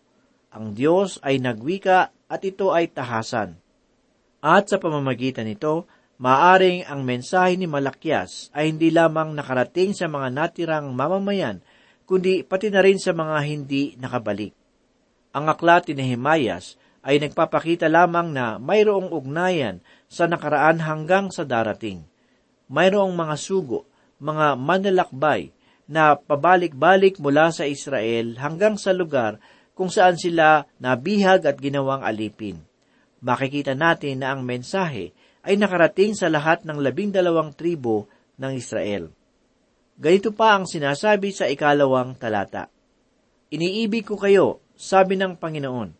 Ang 0.55 0.73
Diyos 0.73 1.21
ay 1.21 1.43
nagwika 1.43 2.15
at 2.31 2.41
ito 2.47 2.73
ay 2.73 2.89
tahasan. 2.89 3.59
At 4.45 4.69
sa 4.69 4.76
pamamagitan 4.76 5.49
nito, 5.49 5.88
maaring 6.21 6.85
ang 6.88 7.05
mensahe 7.05 7.57
ni 7.57 7.64
Malakyas 7.64 8.52
ay 8.52 8.73
hindi 8.73 8.93
lamang 8.93 9.33
nakarating 9.33 9.97
sa 9.97 10.09
mga 10.09 10.28
natirang 10.33 10.93
mamamayan, 10.93 11.64
kundi 12.05 12.45
pati 12.45 12.69
na 12.69 12.85
rin 12.85 13.00
sa 13.00 13.16
mga 13.16 13.37
hindi 13.45 13.97
nakabalik. 13.97 14.52
Ang 15.37 15.52
aklat 15.52 15.93
ni 15.93 16.00
Nehemias 16.00 16.81
ay 17.07 17.21
nagpapakita 17.21 17.87
lamang 17.87 18.33
na 18.33 18.59
mayroong 18.59 19.12
ugnayan 19.12 19.85
sa 20.11 20.26
nakaraan 20.26 20.81
hanggang 20.83 21.31
sa 21.31 21.45
darating. 21.47 22.02
Mayroong 22.66 23.14
mga 23.14 23.37
sugo, 23.38 23.87
mga 24.19 24.59
manlalakbay 24.59 25.55
na 25.87 26.19
pabalik-balik 26.19 27.23
mula 27.23 27.55
sa 27.55 27.62
Israel 27.62 28.35
hanggang 28.43 28.75
sa 28.75 28.90
lugar 28.90 29.38
kung 29.76 29.87
saan 29.87 30.19
sila 30.19 30.66
nabihag 30.83 31.47
at 31.47 31.61
ginawang 31.62 32.02
alipin. 32.02 32.59
Makikita 33.25 33.73
natin 33.73 34.20
na 34.20 34.37
ang 34.37 34.44
mensahe 34.44 35.16
ay 35.46 35.54
nakarating 35.56 36.12
sa 36.12 36.28
lahat 36.28 36.66
ng 36.66 36.76
labing 36.82 37.14
dalawang 37.14 37.54
tribo 37.54 38.11
ng 38.37 38.52
Israel. 38.52 39.08
Ganito 39.96 40.35
pa 40.37 40.58
ang 40.58 40.68
sinasabi 40.68 41.32
sa 41.32 41.49
ikalawang 41.49 42.18
talata. 42.20 42.68
Iniibig 43.49 44.04
ko 44.04 44.20
kayo, 44.20 44.61
sabi 44.76 45.16
ng 45.16 45.40
Panginoon. 45.40 45.96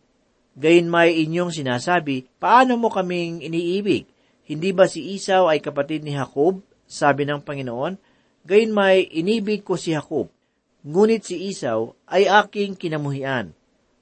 Gayon 0.57 0.89
may 0.89 1.17
inyong 1.25 1.49
sinasabi, 1.49 2.29
paano 2.37 2.77
mo 2.77 2.93
kaming 2.93 3.41
iniibig? 3.41 4.05
Hindi 4.45 4.69
ba 4.73 4.85
si 4.85 5.17
Isaw 5.17 5.49
ay 5.49 5.61
kapatid 5.61 6.05
ni 6.05 6.13
Jacob? 6.13 6.61
Sabi 6.85 7.25
ng 7.25 7.41
Panginoon, 7.41 7.97
gayon 8.45 8.71
may 8.71 9.01
inibig 9.09 9.65
ko 9.65 9.73
si 9.73 9.97
Jacob. 9.97 10.29
Ngunit 10.85 11.25
si 11.25 11.49
Isaw 11.49 11.97
ay 12.05 12.29
aking 12.29 12.77
kinamuhian, 12.77 13.51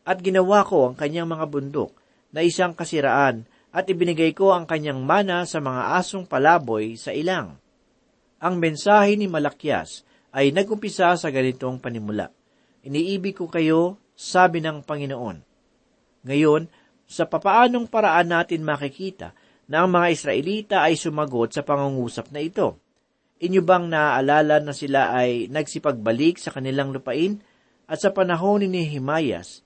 at 0.06 0.18
ginawa 0.22 0.62
ko 0.68 0.92
ang 0.92 0.96
kanyang 1.00 1.32
mga 1.32 1.46
bundok 1.50 1.96
na 2.36 2.44
isang 2.44 2.76
kasiraan, 2.76 3.48
at 3.72 3.88
ibinigay 3.88 4.36
ko 4.36 4.52
ang 4.52 4.68
kanyang 4.68 5.00
mana 5.00 5.48
sa 5.48 5.64
mga 5.64 5.96
asong 5.96 6.28
palaboy 6.28 7.00
sa 7.00 7.16
ilang. 7.16 7.56
Ang 8.44 8.60
mensahe 8.60 9.16
ni 9.16 9.32
Malakyas 9.32 10.04
ay 10.36 10.52
nagumpisa 10.52 11.16
sa 11.16 11.32
ganitong 11.32 11.80
panimula. 11.80 12.28
Iniibig 12.84 13.40
ko 13.40 13.48
kayo, 13.48 13.96
sabi 14.16 14.60
ng 14.60 14.84
Panginoon. 14.84 15.38
Ngayon, 16.28 16.68
sa 17.08 17.24
papaanong 17.24 17.88
paraan 17.88 18.32
natin 18.32 18.68
makikita 18.68 19.32
na 19.72 19.84
ang 19.84 19.96
mga 19.96 20.08
Israelita 20.12 20.78
ay 20.84 21.00
sumagot 21.00 21.56
sa 21.56 21.64
pangungusap 21.64 22.36
na 22.36 22.44
ito? 22.44 22.80
Inyo 23.40 23.64
bang 23.64 23.92
naaalala 23.92 24.64
na 24.64 24.72
sila 24.76 25.12
ay 25.12 25.52
nagsipagbalik 25.52 26.40
sa 26.40 26.52
kanilang 26.52 26.96
lupain 26.96 27.40
at 27.86 28.00
sa 28.00 28.12
panahon 28.12 28.64
ni 28.64 28.68
Nehemias, 28.72 29.62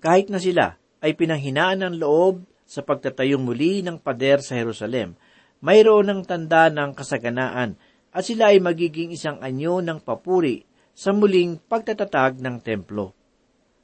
kahit 0.00 0.32
na 0.32 0.40
sila 0.40 0.81
ay 1.02 1.18
pinanghinaan 1.18 1.82
ng 1.82 1.94
loob 1.98 2.46
sa 2.62 2.80
pagtatayong 2.86 3.42
muli 3.42 3.82
ng 3.82 3.98
pader 3.98 4.40
sa 4.40 4.56
Jerusalem, 4.56 5.18
mayroon 5.60 6.08
ng 6.08 6.20
tanda 6.24 6.70
ng 6.70 6.94
kasaganaan 6.94 7.76
at 8.14 8.22
sila 8.22 8.54
ay 8.54 8.62
magiging 8.62 9.12
isang 9.12 9.42
anyo 9.42 9.82
ng 9.82 10.00
papuri 10.00 10.62
sa 10.94 11.10
muling 11.10 11.58
pagtatatag 11.58 12.38
ng 12.38 12.56
templo. 12.62 13.12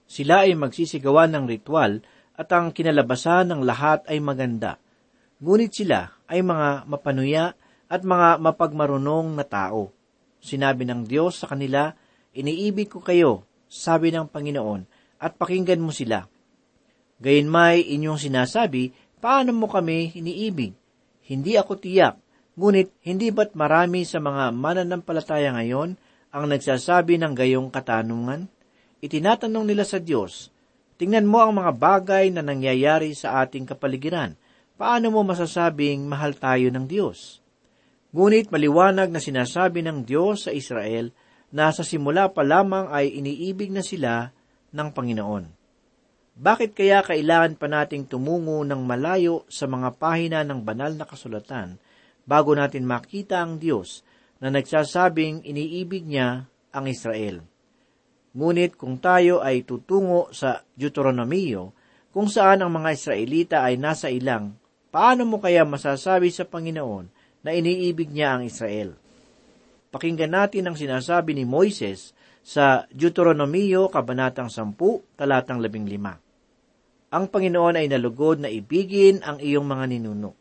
Sila 0.08 0.48
ay 0.48 0.56
magsisigawan 0.56 1.36
ng 1.36 1.44
ritual 1.44 2.00
at 2.38 2.48
ang 2.54 2.72
kinalabasan 2.72 3.52
ng 3.52 3.60
lahat 3.66 4.06
ay 4.08 4.22
maganda. 4.22 4.80
Ngunit 5.42 5.74
sila 5.74 6.16
ay 6.30 6.40
mga 6.40 6.88
mapanuya 6.88 7.52
at 7.88 8.00
mga 8.04 8.40
mapagmarunong 8.40 9.36
na 9.36 9.44
tao. 9.44 9.92
Sinabi 10.38 10.86
ng 10.86 11.02
Diyos 11.04 11.42
sa 11.42 11.50
kanila, 11.50 11.92
Iniibig 12.38 12.92
ko 12.92 13.02
kayo, 13.02 13.48
sabi 13.66 14.14
ng 14.14 14.30
Panginoon, 14.30 14.86
at 15.18 15.34
pakinggan 15.34 15.82
mo 15.82 15.90
sila. 15.90 16.28
Gayunmay 17.18 17.82
inyong 17.98 18.18
sinasabi, 18.18 18.94
paano 19.18 19.50
mo 19.50 19.66
kami 19.66 20.14
iniibig? 20.14 20.70
Hindi 21.26 21.58
ako 21.58 21.82
tiyak, 21.82 22.14
ngunit 22.54 22.94
hindi 23.02 23.34
ba't 23.34 23.58
marami 23.58 24.06
sa 24.06 24.22
mga 24.22 24.54
mananampalataya 24.54 25.50
ngayon 25.58 25.98
ang 26.30 26.44
nagsasabi 26.46 27.18
ng 27.18 27.34
gayong 27.34 27.74
katanungan? 27.74 28.46
Itinatanong 29.02 29.66
nila 29.66 29.82
sa 29.82 29.98
Diyos, 29.98 30.54
tingnan 30.94 31.26
mo 31.26 31.42
ang 31.42 31.58
mga 31.58 31.74
bagay 31.74 32.30
na 32.30 32.42
nangyayari 32.42 33.10
sa 33.18 33.42
ating 33.42 33.66
kapaligiran. 33.66 34.38
Paano 34.78 35.10
mo 35.10 35.26
masasabing 35.26 36.06
mahal 36.06 36.38
tayo 36.38 36.70
ng 36.70 36.86
Diyos? 36.86 37.42
Ngunit 38.14 38.54
maliwanag 38.54 39.10
na 39.10 39.18
sinasabi 39.18 39.82
ng 39.82 40.06
Diyos 40.06 40.46
sa 40.46 40.54
Israel 40.54 41.10
na 41.50 41.74
sa 41.74 41.82
simula 41.82 42.30
pa 42.30 42.46
lamang 42.46 42.86
ay 42.94 43.10
iniibig 43.10 43.74
na 43.74 43.82
sila 43.82 44.30
ng 44.70 44.88
Panginoon. 44.94 45.57
Bakit 46.38 46.78
kaya 46.78 47.02
kailangan 47.02 47.58
pa 47.58 47.66
nating 47.66 48.06
tumungo 48.06 48.62
ng 48.62 48.86
malayo 48.86 49.42
sa 49.50 49.66
mga 49.66 49.98
pahina 49.98 50.46
ng 50.46 50.62
banal 50.62 50.94
na 50.94 51.02
kasulatan 51.02 51.82
bago 52.30 52.54
natin 52.54 52.86
makita 52.86 53.42
ang 53.42 53.58
Diyos 53.58 54.06
na 54.38 54.46
nagsasabing 54.46 55.42
iniibig 55.42 56.06
niya 56.06 56.46
ang 56.70 56.86
Israel? 56.86 57.42
Ngunit 58.38 58.78
kung 58.78 59.02
tayo 59.02 59.42
ay 59.42 59.66
tutungo 59.66 60.30
sa 60.30 60.62
Deuteronomio, 60.78 61.74
kung 62.14 62.30
saan 62.30 62.62
ang 62.62 62.70
mga 62.70 62.94
Israelita 62.94 63.66
ay 63.66 63.74
nasa 63.74 64.06
ilang, 64.06 64.54
paano 64.94 65.26
mo 65.26 65.42
kaya 65.42 65.66
masasabi 65.66 66.30
sa 66.30 66.46
Panginoon 66.46 67.10
na 67.42 67.50
iniibig 67.50 68.14
niya 68.14 68.38
ang 68.38 68.46
Israel. 68.46 68.94
Pakinggan 69.90 70.38
natin 70.38 70.70
ang 70.70 70.78
sinasabi 70.78 71.34
ni 71.34 71.42
Moises 71.42 72.14
sa 72.46 72.86
Deuteronomio 72.94 73.90
Kabanatang 73.90 74.54
10, 74.54 75.18
talatang 75.18 75.58
15. 75.58 76.27
Ang 77.08 77.32
Panginoon 77.32 77.80
ay 77.80 77.88
nalugod 77.88 78.36
na 78.36 78.52
ibigin 78.52 79.24
ang 79.24 79.40
iyong 79.40 79.64
mga 79.64 79.84
ninuno. 79.96 80.36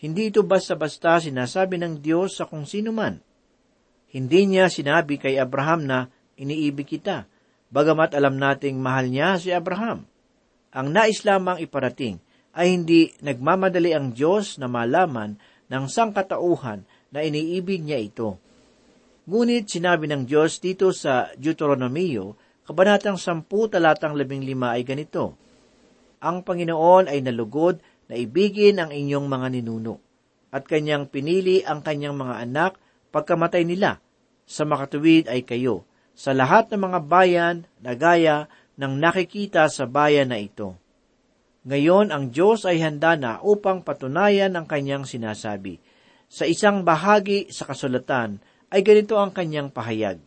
Hindi 0.00 0.32
ito 0.32 0.40
basta-basta 0.40 1.20
sinasabi 1.20 1.76
ng 1.76 2.00
Diyos 2.00 2.40
sa 2.40 2.48
kung 2.48 2.64
sino 2.64 2.88
man. 2.92 3.20
Hindi 4.08 4.48
niya 4.48 4.72
sinabi 4.72 5.20
kay 5.20 5.36
Abraham 5.36 5.84
na 5.84 6.08
iniibig 6.40 6.88
kita, 6.88 7.28
bagamat 7.68 8.16
alam 8.16 8.40
nating 8.40 8.80
mahal 8.80 9.12
niya 9.12 9.36
si 9.36 9.52
Abraham. 9.52 10.08
Ang 10.72 10.88
nais 10.92 11.20
lamang 11.24 11.60
iparating 11.60 12.16
ay 12.56 12.72
hindi 12.72 13.12
nagmamadali 13.20 13.92
ang 13.92 14.16
Diyos 14.16 14.56
na 14.56 14.68
malaman 14.72 15.36
ng 15.68 15.84
sangkatauhan 15.84 16.84
na 17.12 17.20
iniibig 17.20 17.84
niya 17.84 18.00
ito. 18.00 18.40
Ngunit 19.28 19.68
sinabi 19.68 20.08
ng 20.08 20.24
Diyos 20.24 20.64
dito 20.64 20.96
sa 20.96 21.28
Deuteronomio, 21.36 22.40
Kabanatang 22.66 23.14
10 23.14 23.46
talatang 23.70 24.18
15 24.18 24.42
ay 24.58 24.82
ganito, 24.82 25.38
Ang 26.26 26.42
Panginoon 26.42 27.06
ay 27.06 27.22
nalugod 27.22 27.78
na 28.10 28.18
ibigin 28.18 28.82
ang 28.82 28.90
inyong 28.90 29.30
mga 29.30 29.46
ninuno, 29.54 30.02
at 30.50 30.66
kanyang 30.66 31.06
pinili 31.06 31.62
ang 31.62 31.86
kanyang 31.86 32.18
mga 32.18 32.42
anak 32.42 32.72
pagkamatay 33.14 33.62
nila. 33.62 34.02
Sa 34.42 34.66
makatuwid 34.66 35.30
ay 35.30 35.46
kayo, 35.46 35.86
sa 36.18 36.34
lahat 36.34 36.74
ng 36.74 36.82
mga 36.82 37.00
bayan 37.06 37.56
na 37.78 37.94
gaya 37.94 38.50
ng 38.74 38.98
nakikita 38.98 39.70
sa 39.70 39.86
bayan 39.86 40.34
na 40.34 40.42
ito. 40.42 40.74
Ngayon, 41.66 42.10
ang 42.10 42.34
Diyos 42.34 42.66
ay 42.66 42.82
handa 42.82 43.14
na 43.14 43.38
upang 43.42 43.86
patunayan 43.86 44.54
ang 44.54 44.66
kanyang 44.66 45.06
sinasabi. 45.06 45.78
Sa 46.26 46.42
isang 46.46 46.82
bahagi 46.82 47.50
sa 47.54 47.70
kasulatan 47.70 48.42
ay 48.70 48.82
ganito 48.82 49.14
ang 49.18 49.30
kanyang 49.30 49.70
pahayag. 49.70 50.18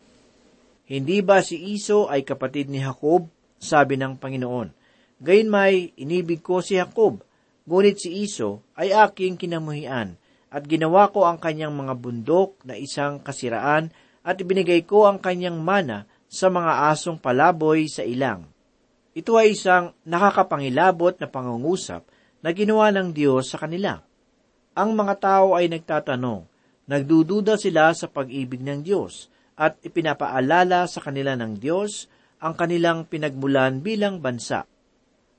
Hindi 0.84 1.20
ba 1.20 1.44
si 1.44 1.76
Iso 1.76 2.08
ay 2.08 2.24
kapatid 2.24 2.72
ni 2.72 2.80
Jacob? 2.80 3.28
Sabi 3.60 4.00
ng 4.00 4.16
Panginoon. 4.16 4.79
Gayon 5.20 5.52
may 5.52 5.92
inibig 6.00 6.40
ko 6.40 6.64
si 6.64 6.80
Jacob, 6.80 7.20
ngunit 7.68 8.00
si 8.00 8.24
Iso 8.24 8.64
ay 8.72 8.96
aking 8.96 9.36
kinamuhian, 9.36 10.16
at 10.48 10.64
ginawa 10.64 11.12
ko 11.12 11.28
ang 11.28 11.36
kanyang 11.36 11.76
mga 11.76 11.94
bundok 12.00 12.56
na 12.64 12.80
isang 12.80 13.20
kasiraan, 13.20 13.92
at 14.24 14.40
ibinigay 14.40 14.88
ko 14.88 15.04
ang 15.04 15.20
kanyang 15.20 15.60
mana 15.60 16.08
sa 16.24 16.48
mga 16.48 16.88
asong 16.88 17.20
palaboy 17.20 17.84
sa 17.84 18.00
ilang. 18.00 18.48
Ito 19.12 19.36
ay 19.36 19.52
isang 19.52 19.92
nakakapangilabot 20.08 21.20
na 21.20 21.28
pangungusap 21.28 22.00
na 22.40 22.56
ginawa 22.56 22.88
ng 22.88 23.12
Diyos 23.12 23.52
sa 23.52 23.60
kanila. 23.60 24.00
Ang 24.72 24.96
mga 24.96 25.14
tao 25.20 25.52
ay 25.52 25.68
nagtatanong, 25.68 26.48
nagdududa 26.88 27.60
sila 27.60 27.92
sa 27.92 28.08
pag-ibig 28.08 28.64
ng 28.64 28.80
Diyos, 28.80 29.28
at 29.60 29.76
ipinapaalala 29.84 30.88
sa 30.88 31.04
kanila 31.04 31.36
ng 31.36 31.60
Diyos 31.60 32.08
ang 32.40 32.56
kanilang 32.56 33.04
pinagmulan 33.04 33.84
bilang 33.84 34.24
bansa. 34.24 34.64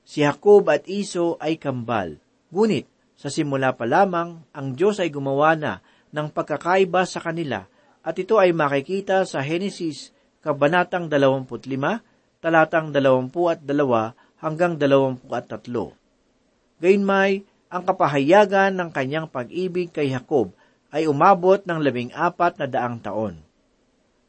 Si 0.02 0.26
Jacob 0.26 0.68
at 0.68 0.86
Iso 0.90 1.38
ay 1.38 1.62
kambal, 1.62 2.18
ngunit 2.50 2.90
sa 3.16 3.30
simula 3.30 3.78
pa 3.78 3.86
lamang 3.86 4.42
ang 4.50 4.74
Diyos 4.74 4.98
ay 4.98 5.14
gumawa 5.14 5.54
na 5.54 5.86
ng 6.10 6.34
pagkakaiba 6.34 7.06
sa 7.06 7.22
kanila 7.22 7.70
at 8.02 8.18
ito 8.18 8.42
ay 8.42 8.50
makikita 8.52 9.24
sa 9.30 9.46
Henesis 9.46 10.10
Kabanatang 10.42 11.06
25, 11.06 12.42
talatang 12.42 12.90
22 12.90 13.62
hanggang 14.42 14.74
23. 14.82 15.22
Gayunmay, 16.82 17.46
ang 17.70 17.84
kapahayagan 17.86 18.74
ng 18.74 18.90
kanyang 18.90 19.30
pag-ibig 19.30 19.94
kay 19.94 20.10
Jacob 20.10 20.50
ay 20.90 21.06
umabot 21.06 21.62
ng 21.62 21.80
labing 21.80 22.12
apat 22.12 22.58
na 22.58 22.66
daang 22.66 22.98
taon. 23.00 23.40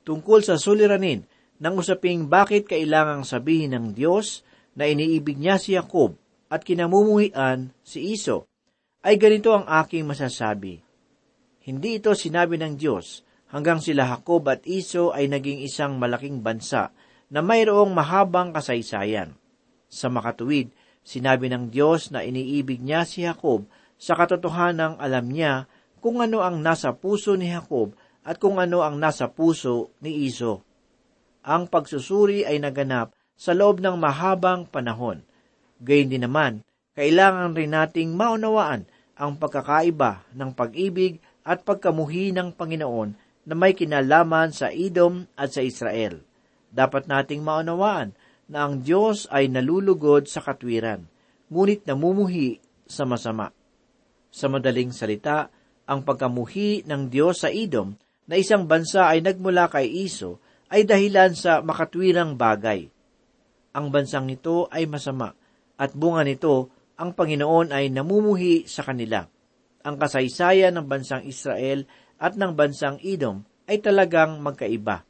Tungkol 0.05 0.45
sa 0.45 0.61
suliranin 0.61 1.25
ng 1.59 1.75
usaping 1.75 2.29
bakit 2.29 2.69
kailangang 2.69 3.25
sabihin 3.25 3.73
ng 3.73 3.87
Diyos 3.97 4.45
na 4.77 4.89
iniibig 4.89 5.37
niya 5.37 5.61
si 5.61 5.77
Jacob 5.77 6.17
at 6.53 6.65
kinamumuhian 6.65 7.73
si 7.81 8.13
Iso, 8.13 8.49
ay 9.03 9.19
ganito 9.19 9.51
ang 9.53 9.67
aking 9.67 10.07
masasabi. 10.07 10.81
Hindi 11.63 11.99
ito 11.99 12.15
sinabi 12.15 12.59
ng 12.59 12.75
Diyos 12.79 13.27
hanggang 13.51 13.83
sila 13.83 14.09
Jacob 14.09 14.47
at 14.49 14.65
Iso 14.65 15.11
ay 15.11 15.29
naging 15.29 15.63
isang 15.63 15.99
malaking 15.99 16.41
bansa 16.41 16.91
na 17.33 17.41
mayroong 17.41 17.91
mahabang 17.93 18.53
kasaysayan. 18.53 19.35
Sa 19.93 20.09
makatuwid, 20.09 20.73
sinabi 21.05 21.53
ng 21.53 21.69
Diyos 21.69 22.13
na 22.13 22.25
iniibig 22.25 22.81
niya 22.81 23.05
si 23.05 23.25
Jacob 23.25 23.67
sa 23.97 24.17
katotohanang 24.19 24.99
alam 24.99 25.29
niya 25.31 25.71
kung 26.03 26.19
ano 26.19 26.43
ang 26.43 26.59
nasa 26.59 26.91
puso 26.97 27.39
ni 27.39 27.49
Jacob 27.49 27.95
at 28.27 28.39
kung 28.43 28.59
ano 28.59 28.83
ang 28.83 28.99
nasa 28.99 29.31
puso 29.31 29.95
ni 30.03 30.27
Iso. 30.27 30.63
Ang 31.43 31.67
pagsusuri 31.67 32.47
ay 32.47 32.59
naganap 32.63 33.15
sa 33.37 33.57
loob 33.57 33.83
ng 33.83 33.97
mahabang 33.99 34.69
panahon. 34.69 35.25
Gayun 35.83 36.11
din 36.13 36.23
naman, 36.25 36.63
kailangan 36.95 37.57
rin 37.57 37.73
nating 37.73 38.15
maunawaan 38.15 38.87
ang 39.17 39.41
pagkakaiba 39.41 40.29
ng 40.37 40.51
pag-ibig 40.53 41.19
at 41.43 41.65
pagkamuhi 41.67 42.31
ng 42.31 42.55
Panginoon 42.55 43.11
na 43.49 43.55
may 43.59 43.75
kinalaman 43.75 44.55
sa 44.55 44.71
Edom 44.71 45.27
at 45.35 45.57
sa 45.57 45.65
Israel. 45.65 46.23
Dapat 46.71 47.11
nating 47.11 47.43
maunawaan 47.43 48.15
na 48.53 48.69
ang 48.69 48.85
Diyos 48.85 49.27
ay 49.33 49.49
nalulugod 49.49 50.29
sa 50.29 50.45
katwiran, 50.45 51.09
ngunit 51.49 51.89
namumuhi 51.89 52.61
sa 52.85 53.09
masama. 53.09 53.51
Sa 54.33 54.53
madaling 54.53 54.93
salita, 54.93 55.49
ang 55.89 56.05
pagkamuhi 56.05 56.85
ng 56.85 57.09
Diyos 57.09 57.43
sa 57.43 57.49
Edom 57.49 57.97
na 58.29 58.37
isang 58.37 58.69
bansa 58.69 59.09
ay 59.09 59.25
nagmula 59.25 59.73
kay 59.73 59.89
Iso 59.89 60.39
ay 60.73 60.85
dahilan 60.85 61.33
sa 61.33 61.61
makatwirang 61.61 62.37
bagay. 62.37 62.92
Ang 63.73 63.89
bansang 63.89 64.29
ito 64.29 64.69
ay 64.69 64.85
masama 64.85 65.33
at 65.81 65.97
bunga 65.97 66.25
nito 66.25 66.69
ang 67.01 67.17
Panginoon 67.17 67.73
ay 67.73 67.89
namumuhi 67.89 68.69
sa 68.69 68.85
kanila 68.85 69.25
ang 69.83 69.99
kasaysayan 69.99 70.79
ng 70.79 70.87
bansang 70.87 71.27
Israel 71.27 71.85
at 72.23 72.39
ng 72.39 72.55
bansang 72.55 73.03
Edom 73.03 73.43
ay 73.67 73.83
talagang 73.83 74.39
magkaiba. 74.39 75.03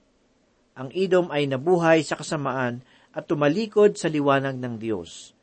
Ang 0.76 0.88
Edom 0.96 1.28
ay 1.28 1.44
nabuhay 1.44 2.00
sa 2.00 2.16
kasamaan 2.16 2.80
at 3.12 3.28
tumalikod 3.28 4.00
sa 4.00 4.08
liwanag 4.08 4.56
ng 4.56 4.80
Diyos. 4.80 5.36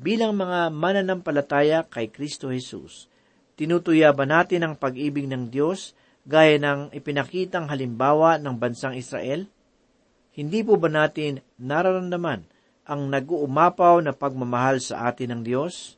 Bilang 0.00 0.34
mga 0.34 0.72
mananampalataya 0.72 1.84
kay 1.86 2.08
Kristo 2.08 2.48
Jesus, 2.48 3.06
tinutuya 3.54 4.10
ba 4.16 4.24
natin 4.24 4.64
ang 4.64 4.74
pag-ibig 4.74 5.28
ng 5.28 5.52
Diyos 5.52 5.92
gaya 6.24 6.56
ng 6.56 6.96
ipinakitang 6.96 7.68
halimbawa 7.68 8.40
ng 8.40 8.56
bansang 8.56 8.96
Israel? 8.96 9.44
Hindi 10.34 10.66
po 10.66 10.74
ba 10.74 10.90
natin 10.90 11.38
nararamdaman 11.62 12.42
ang 12.84 13.06
nag-uumapaw 13.06 14.02
na 14.02 14.10
pagmamahal 14.10 14.82
sa 14.82 15.06
atin 15.06 15.30
ng 15.30 15.42
Diyos? 15.46 15.94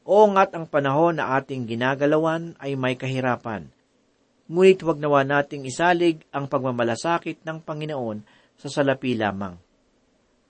O 0.00 0.24
nga't 0.32 0.56
ang 0.56 0.64
panahon 0.64 1.20
na 1.20 1.36
ating 1.36 1.68
ginagalawan 1.68 2.56
ay 2.56 2.72
may 2.72 2.96
kahirapan. 2.96 3.68
Ngunit 4.48 4.80
huwag 4.80 4.96
nawa 4.96 5.28
nating 5.28 5.68
isalig 5.68 6.24
ang 6.32 6.48
pagmamalasakit 6.48 7.44
ng 7.44 7.58
Panginoon 7.60 8.24
sa 8.56 8.72
salapi 8.72 9.12
lamang. 9.12 9.58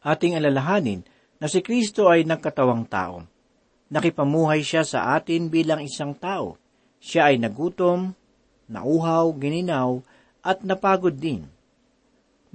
Ating 0.06 0.38
alalahanin 0.38 1.02
na 1.42 1.50
si 1.50 1.64
Kristo 1.66 2.06
ay 2.06 2.22
nagkatawang 2.22 2.86
tao. 2.86 3.26
Nakipamuhay 3.90 4.62
siya 4.62 4.86
sa 4.86 5.18
atin 5.18 5.50
bilang 5.50 5.82
isang 5.82 6.14
tao. 6.14 6.54
Siya 7.02 7.34
ay 7.34 7.42
nagutom, 7.42 8.14
nauhaw, 8.70 9.34
gininaw, 9.34 9.98
at 10.46 10.62
napagod 10.62 11.18
din. 11.18 11.55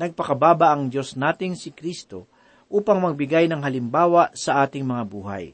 Nagpakababa 0.02 0.74
ang 0.74 0.90
Diyos 0.90 1.14
nating 1.14 1.54
si 1.54 1.70
Kristo 1.70 2.26
upang 2.74 2.98
magbigay 3.06 3.46
ng 3.46 3.62
halimbawa 3.62 4.34
sa 4.34 4.66
ating 4.66 4.82
mga 4.82 5.06
buhay. 5.06 5.54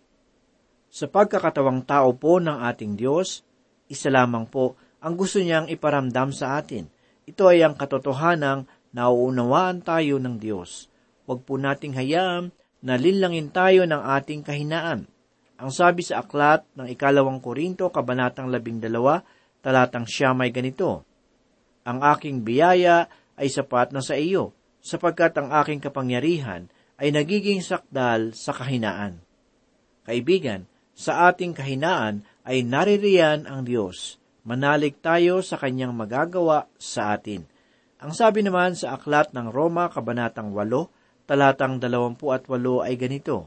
Sa 0.88 1.12
pagkakatawang 1.12 1.84
tao 1.84 2.16
po 2.16 2.40
ng 2.40 2.64
ating 2.64 2.96
Diyos, 2.96 3.44
isa 3.92 4.08
lamang 4.08 4.48
po 4.48 4.80
ang 5.04 5.20
gusto 5.20 5.44
niyang 5.44 5.68
iparamdam 5.68 6.32
sa 6.32 6.56
atin. 6.56 6.88
Ito 7.28 7.52
ay 7.52 7.60
ang 7.60 7.76
katotohanang 7.76 8.64
nauunawaan 8.96 9.84
tayo 9.84 10.16
ng 10.16 10.40
Diyos. 10.40 10.88
Huwag 11.28 11.44
po 11.44 11.60
nating 11.60 12.00
hayaan 12.00 12.56
na 12.80 12.96
linlangin 12.96 13.52
tayo 13.52 13.84
ng 13.84 14.00
ating 14.00 14.48
kahinaan. 14.48 15.12
Ang 15.60 15.72
sabi 15.76 16.08
sa 16.08 16.24
aklat 16.24 16.64
ng 16.72 16.88
ikalawang 16.88 17.44
Korinto, 17.44 17.92
kabanatang 17.92 18.48
labing 18.48 18.80
dalawa, 18.80 19.20
talatang 19.60 20.08
siya 20.08 20.32
may 20.32 20.56
ganito, 20.56 21.04
Ang 21.84 22.00
aking 22.00 22.48
biyaya 22.48 23.12
ay 23.38 23.48
sapat 23.48 23.94
na 23.94 24.02
sa 24.02 24.18
iyo, 24.18 24.52
sapagkat 24.82 25.38
ang 25.38 25.54
aking 25.64 25.80
kapangyarihan 25.80 26.68
ay 26.98 27.14
nagiging 27.14 27.62
sakdal 27.62 28.34
sa 28.34 28.52
kahinaan. 28.52 29.22
Kaibigan, 30.04 30.66
sa 30.98 31.30
ating 31.30 31.54
kahinaan 31.54 32.26
ay 32.42 32.66
naririyan 32.66 33.46
ang 33.46 33.62
Diyos. 33.62 34.18
Manalig 34.42 34.98
tayo 34.98 35.46
sa 35.46 35.62
Kanyang 35.62 35.94
magagawa 35.94 36.66
sa 36.82 37.14
atin. 37.14 37.46
Ang 38.02 38.18
sabi 38.18 38.42
naman 38.42 38.74
sa 38.74 38.98
aklat 38.98 39.30
ng 39.36 39.54
Roma, 39.54 39.94
Kabanatang 39.94 40.50
8, 40.56 41.30
talatang 41.30 41.78
28 41.78 42.50
ay 42.88 42.96
ganito, 42.98 43.46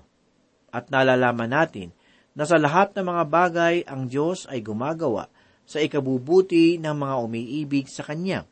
At 0.71 0.95
nalalaman 0.95 1.51
natin 1.51 1.91
na 2.39 2.47
sa 2.47 2.61
lahat 2.61 2.95
ng 2.95 3.03
mga 3.03 3.25
bagay 3.27 3.75
ang 3.89 4.07
Diyos 4.07 4.47
ay 4.47 4.63
gumagawa 4.63 5.27
sa 5.67 5.83
ikabubuti 5.83 6.79
ng 6.79 6.95
mga 6.95 7.15
umiibig 7.19 7.91
sa 7.91 8.07
Kanya, 8.07 8.47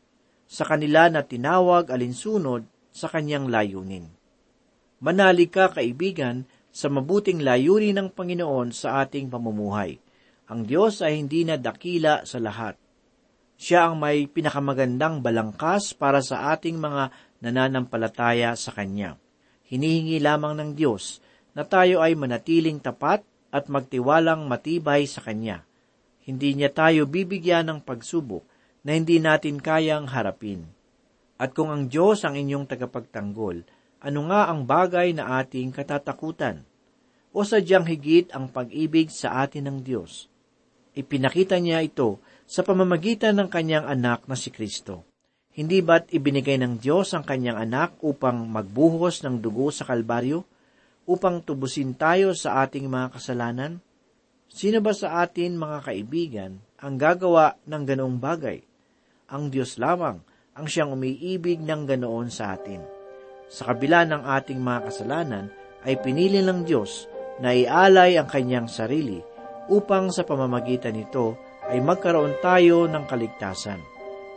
sa 0.49 0.65
kanila 0.65 1.13
na 1.13 1.21
tinawag 1.21 1.93
alinsunod 1.93 2.65
sa 2.89 3.13
Kanyang 3.13 3.53
layunin. 3.53 4.09
Manalig 5.05 5.53
ka, 5.53 5.71
kaibigan, 5.71 6.49
sa 6.73 6.89
mabuting 6.89 7.45
layunin 7.45 7.95
ng 8.01 8.09
Panginoon 8.17 8.73
sa 8.73 9.05
ating 9.05 9.29
pamumuhay. 9.29 10.01
Ang 10.49 10.65
Diyos 10.65 11.05
ay 11.05 11.21
hindi 11.21 11.45
na 11.45 11.61
dakila 11.61 12.25
sa 12.25 12.41
lahat. 12.41 12.81
Siya 13.61 13.93
ang 13.93 14.01
may 14.01 14.25
pinakamagandang 14.25 15.21
balangkas 15.21 15.93
para 15.93 16.25
sa 16.25 16.57
ating 16.57 16.81
mga 16.81 17.13
nananampalataya 17.45 18.57
sa 18.57 18.73
Kanya. 18.73 19.21
Hinihingi 19.69 20.17
lamang 20.25 20.57
ng 20.57 20.71
Diyos 20.73 21.21
na 21.53 21.69
tayo 21.69 22.01
ay 22.01 22.17
manatiling 22.17 22.81
tapat 22.81 23.21
at 23.53 23.69
magtiwalang 23.69 24.49
matibay 24.49 25.05
sa 25.05 25.21
Kanya. 25.21 25.69
Hindi 26.25 26.57
niya 26.57 26.73
tayo 26.73 27.05
bibigyan 27.05 27.69
ng 27.69 27.79
pagsubok 27.85 28.48
na 28.83 28.99
hindi 28.99 29.19
natin 29.23 29.63
kayang 29.63 30.11
harapin. 30.11 30.67
At 31.39 31.55
kung 31.55 31.71
ang 31.71 31.87
Diyos 31.87 32.27
ang 32.27 32.35
inyong 32.35 32.67
tagapagtanggol, 32.67 33.63
ano 34.03 34.21
nga 34.31 34.51
ang 34.51 34.67
bagay 34.67 35.15
na 35.15 35.39
ating 35.43 35.71
katatakutan? 35.71 36.69
o 37.33 37.45
sadyang 37.45 37.85
higit 37.87 38.33
ang 38.33 38.49
pag-ibig 38.49 39.13
sa 39.13 39.45
atin 39.45 39.69
ng 39.69 39.79
Diyos. 39.85 40.27
Ipinakita 40.97 41.61
niya 41.61 41.85
ito 41.85 42.19
sa 42.49 42.65
pamamagitan 42.65 43.37
ng 43.39 43.49
kanyang 43.53 43.87
anak 43.87 44.25
na 44.27 44.35
si 44.35 44.49
Kristo. 44.51 45.05
Hindi 45.53 45.83
ba't 45.83 46.11
ibinigay 46.15 46.59
ng 46.59 46.83
Diyos 46.83 47.15
ang 47.15 47.27
kanyang 47.27 47.59
anak 47.59 47.99
upang 48.03 48.47
magbuhos 48.47 49.23
ng 49.27 49.43
dugo 49.43 49.71
sa 49.75 49.87
kalbaryo? 49.87 50.47
Upang 51.09 51.41
tubusin 51.41 51.97
tayo 51.97 52.35
sa 52.35 52.63
ating 52.67 52.91
mga 52.91 53.15
kasalanan? 53.15 53.79
Sino 54.49 54.83
ba 54.83 54.91
sa 54.97 55.23
atin, 55.23 55.61
mga 55.61 55.79
kaibigan, 55.85 56.53
ang 56.81 56.95
gagawa 56.97 57.55
ng 57.69 57.83
ganoong 57.85 58.19
bagay? 58.19 58.59
Ang 59.29 59.53
Diyos 59.53 59.77
lamang 59.77 60.25
ang 60.57 60.67
siyang 60.67 60.97
umiibig 60.97 61.61
ng 61.61 61.85
ganoon 61.85 62.33
sa 62.33 62.57
atin. 62.57 62.81
Sa 63.53 63.69
kabila 63.69 64.09
ng 64.09 64.25
ating 64.25 64.57
mga 64.57 64.81
kasalanan, 64.89 65.47
ay 65.85 66.01
pinili 66.01 66.41
ng 66.41 66.65
Diyos 66.65 67.07
na 67.39 67.55
ialay 67.55 68.19
ang 68.19 68.27
kanyang 68.27 68.67
sarili 68.67 69.21
upang 69.69 70.11
sa 70.11 70.25
pamamagitan 70.25 70.97
nito 70.97 71.39
ay 71.69 71.79
magkaroon 71.85 72.41
tayo 72.41 72.89
ng 72.89 73.05
kaligtasan 73.05 73.79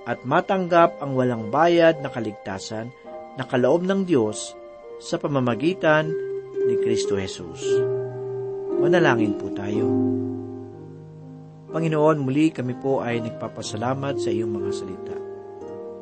at 0.05 0.21
matanggap 0.27 0.99
ang 0.99 1.15
walang 1.15 1.47
bayad 1.49 2.03
na 2.03 2.11
kaligtasan 2.11 2.91
na 3.39 3.47
kaloob 3.47 3.87
ng 3.87 4.03
Diyos 4.03 4.53
sa 4.99 5.17
pamamagitan 5.17 6.11
ni 6.67 6.75
Kristo 6.83 7.15
Jesus. 7.15 7.63
Manalangin 8.77 9.39
po 9.39 9.49
tayo. 9.55 9.87
Panginoon, 11.71 12.27
muli 12.27 12.51
kami 12.51 12.75
po 12.75 12.99
ay 12.99 13.23
nagpapasalamat 13.23 14.19
sa 14.19 14.27
iyong 14.27 14.51
mga 14.51 14.71
salita. 14.75 15.17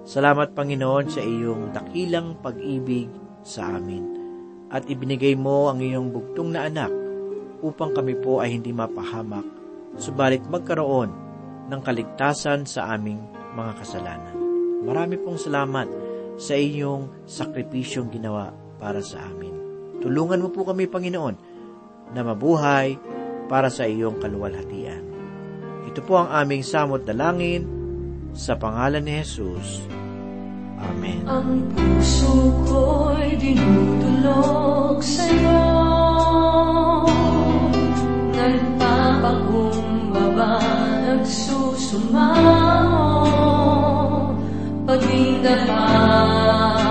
Salamat, 0.01 0.57
Panginoon, 0.57 1.05
sa 1.13 1.21
iyong 1.21 1.69
dakilang 1.69 2.41
pag-ibig 2.41 3.05
sa 3.45 3.77
amin. 3.77 4.01
At 4.73 4.89
ibinigay 4.89 5.37
mo 5.37 5.69
ang 5.69 5.77
iyong 5.77 6.09
bugtong 6.09 6.57
na 6.57 6.65
anak 6.65 6.89
upang 7.61 7.93
kami 7.93 8.17
po 8.17 8.41
ay 8.41 8.57
hindi 8.57 8.73
mapahamak, 8.73 9.45
subalit 10.01 10.41
magkaroon 10.49 11.13
ng 11.69 11.81
kaligtasan 11.85 12.65
sa 12.65 12.89
aming 12.97 13.21
mga 13.53 13.77
kasalanan. 13.77 14.35
Marami 14.81 15.21
pong 15.21 15.37
salamat 15.37 15.85
sa 16.41 16.57
iyong 16.57 17.29
sakripisyong 17.29 18.09
ginawa 18.09 18.49
para 18.81 19.05
sa 19.05 19.21
amin. 19.21 19.53
Tulungan 20.01 20.41
mo 20.41 20.49
po 20.49 20.65
kami, 20.65 20.89
Panginoon, 20.89 21.35
na 22.17 22.25
mabuhay 22.25 22.97
para 23.45 23.69
sa 23.69 23.85
iyong 23.85 24.17
kaluwalhatian. 24.17 25.18
Ito 25.89 26.05
po 26.05 26.21
ang 26.21 26.29
aming 26.29 26.61
samot 26.61 27.01
dalangin 27.01 27.65
sa 28.37 28.53
pangalan 28.53 29.01
ni 29.01 29.25
Jesus. 29.25 29.81
Amen. 30.77 31.25
Ang 31.25 31.65
puso 31.73 32.53
ko'y 32.69 33.33
dinudulog 33.41 35.01
sa'yo 35.01 35.65
Nagpapakumbaba, 38.37 40.61
nagsusumamo 41.09 42.69
Paging 44.85 45.41
dapatin 45.41 46.88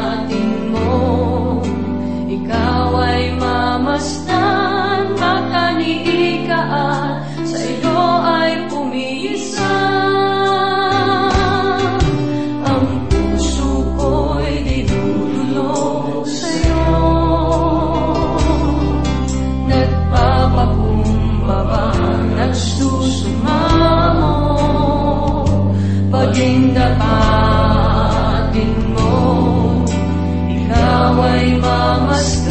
Paging 26.29 26.77
dapatin 26.77 28.69
mo. 28.93 29.17
Ikaw 30.45 31.17
ay 31.25 31.57
mamasdan, 31.57 32.48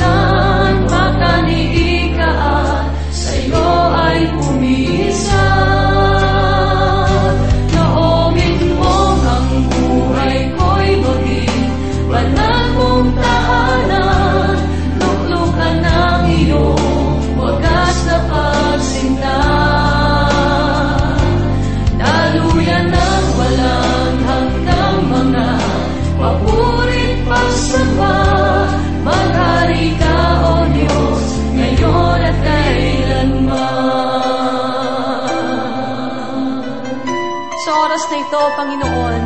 Panginoon, 38.58 39.22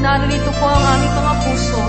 naririto 0.00 0.48
po 0.56 0.64
ang 0.64 0.84
aming 0.96 1.12
mga 1.12 1.32
puso. 1.44 1.80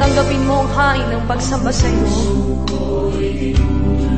Tanggapin 0.00 0.40
mo 0.48 0.64
ang 0.64 0.70
hain 0.72 1.06
ng 1.12 1.22
pagsamba 1.28 1.68
sa 1.68 1.84
iyo. 1.84 2.32
Tanging 2.64 4.13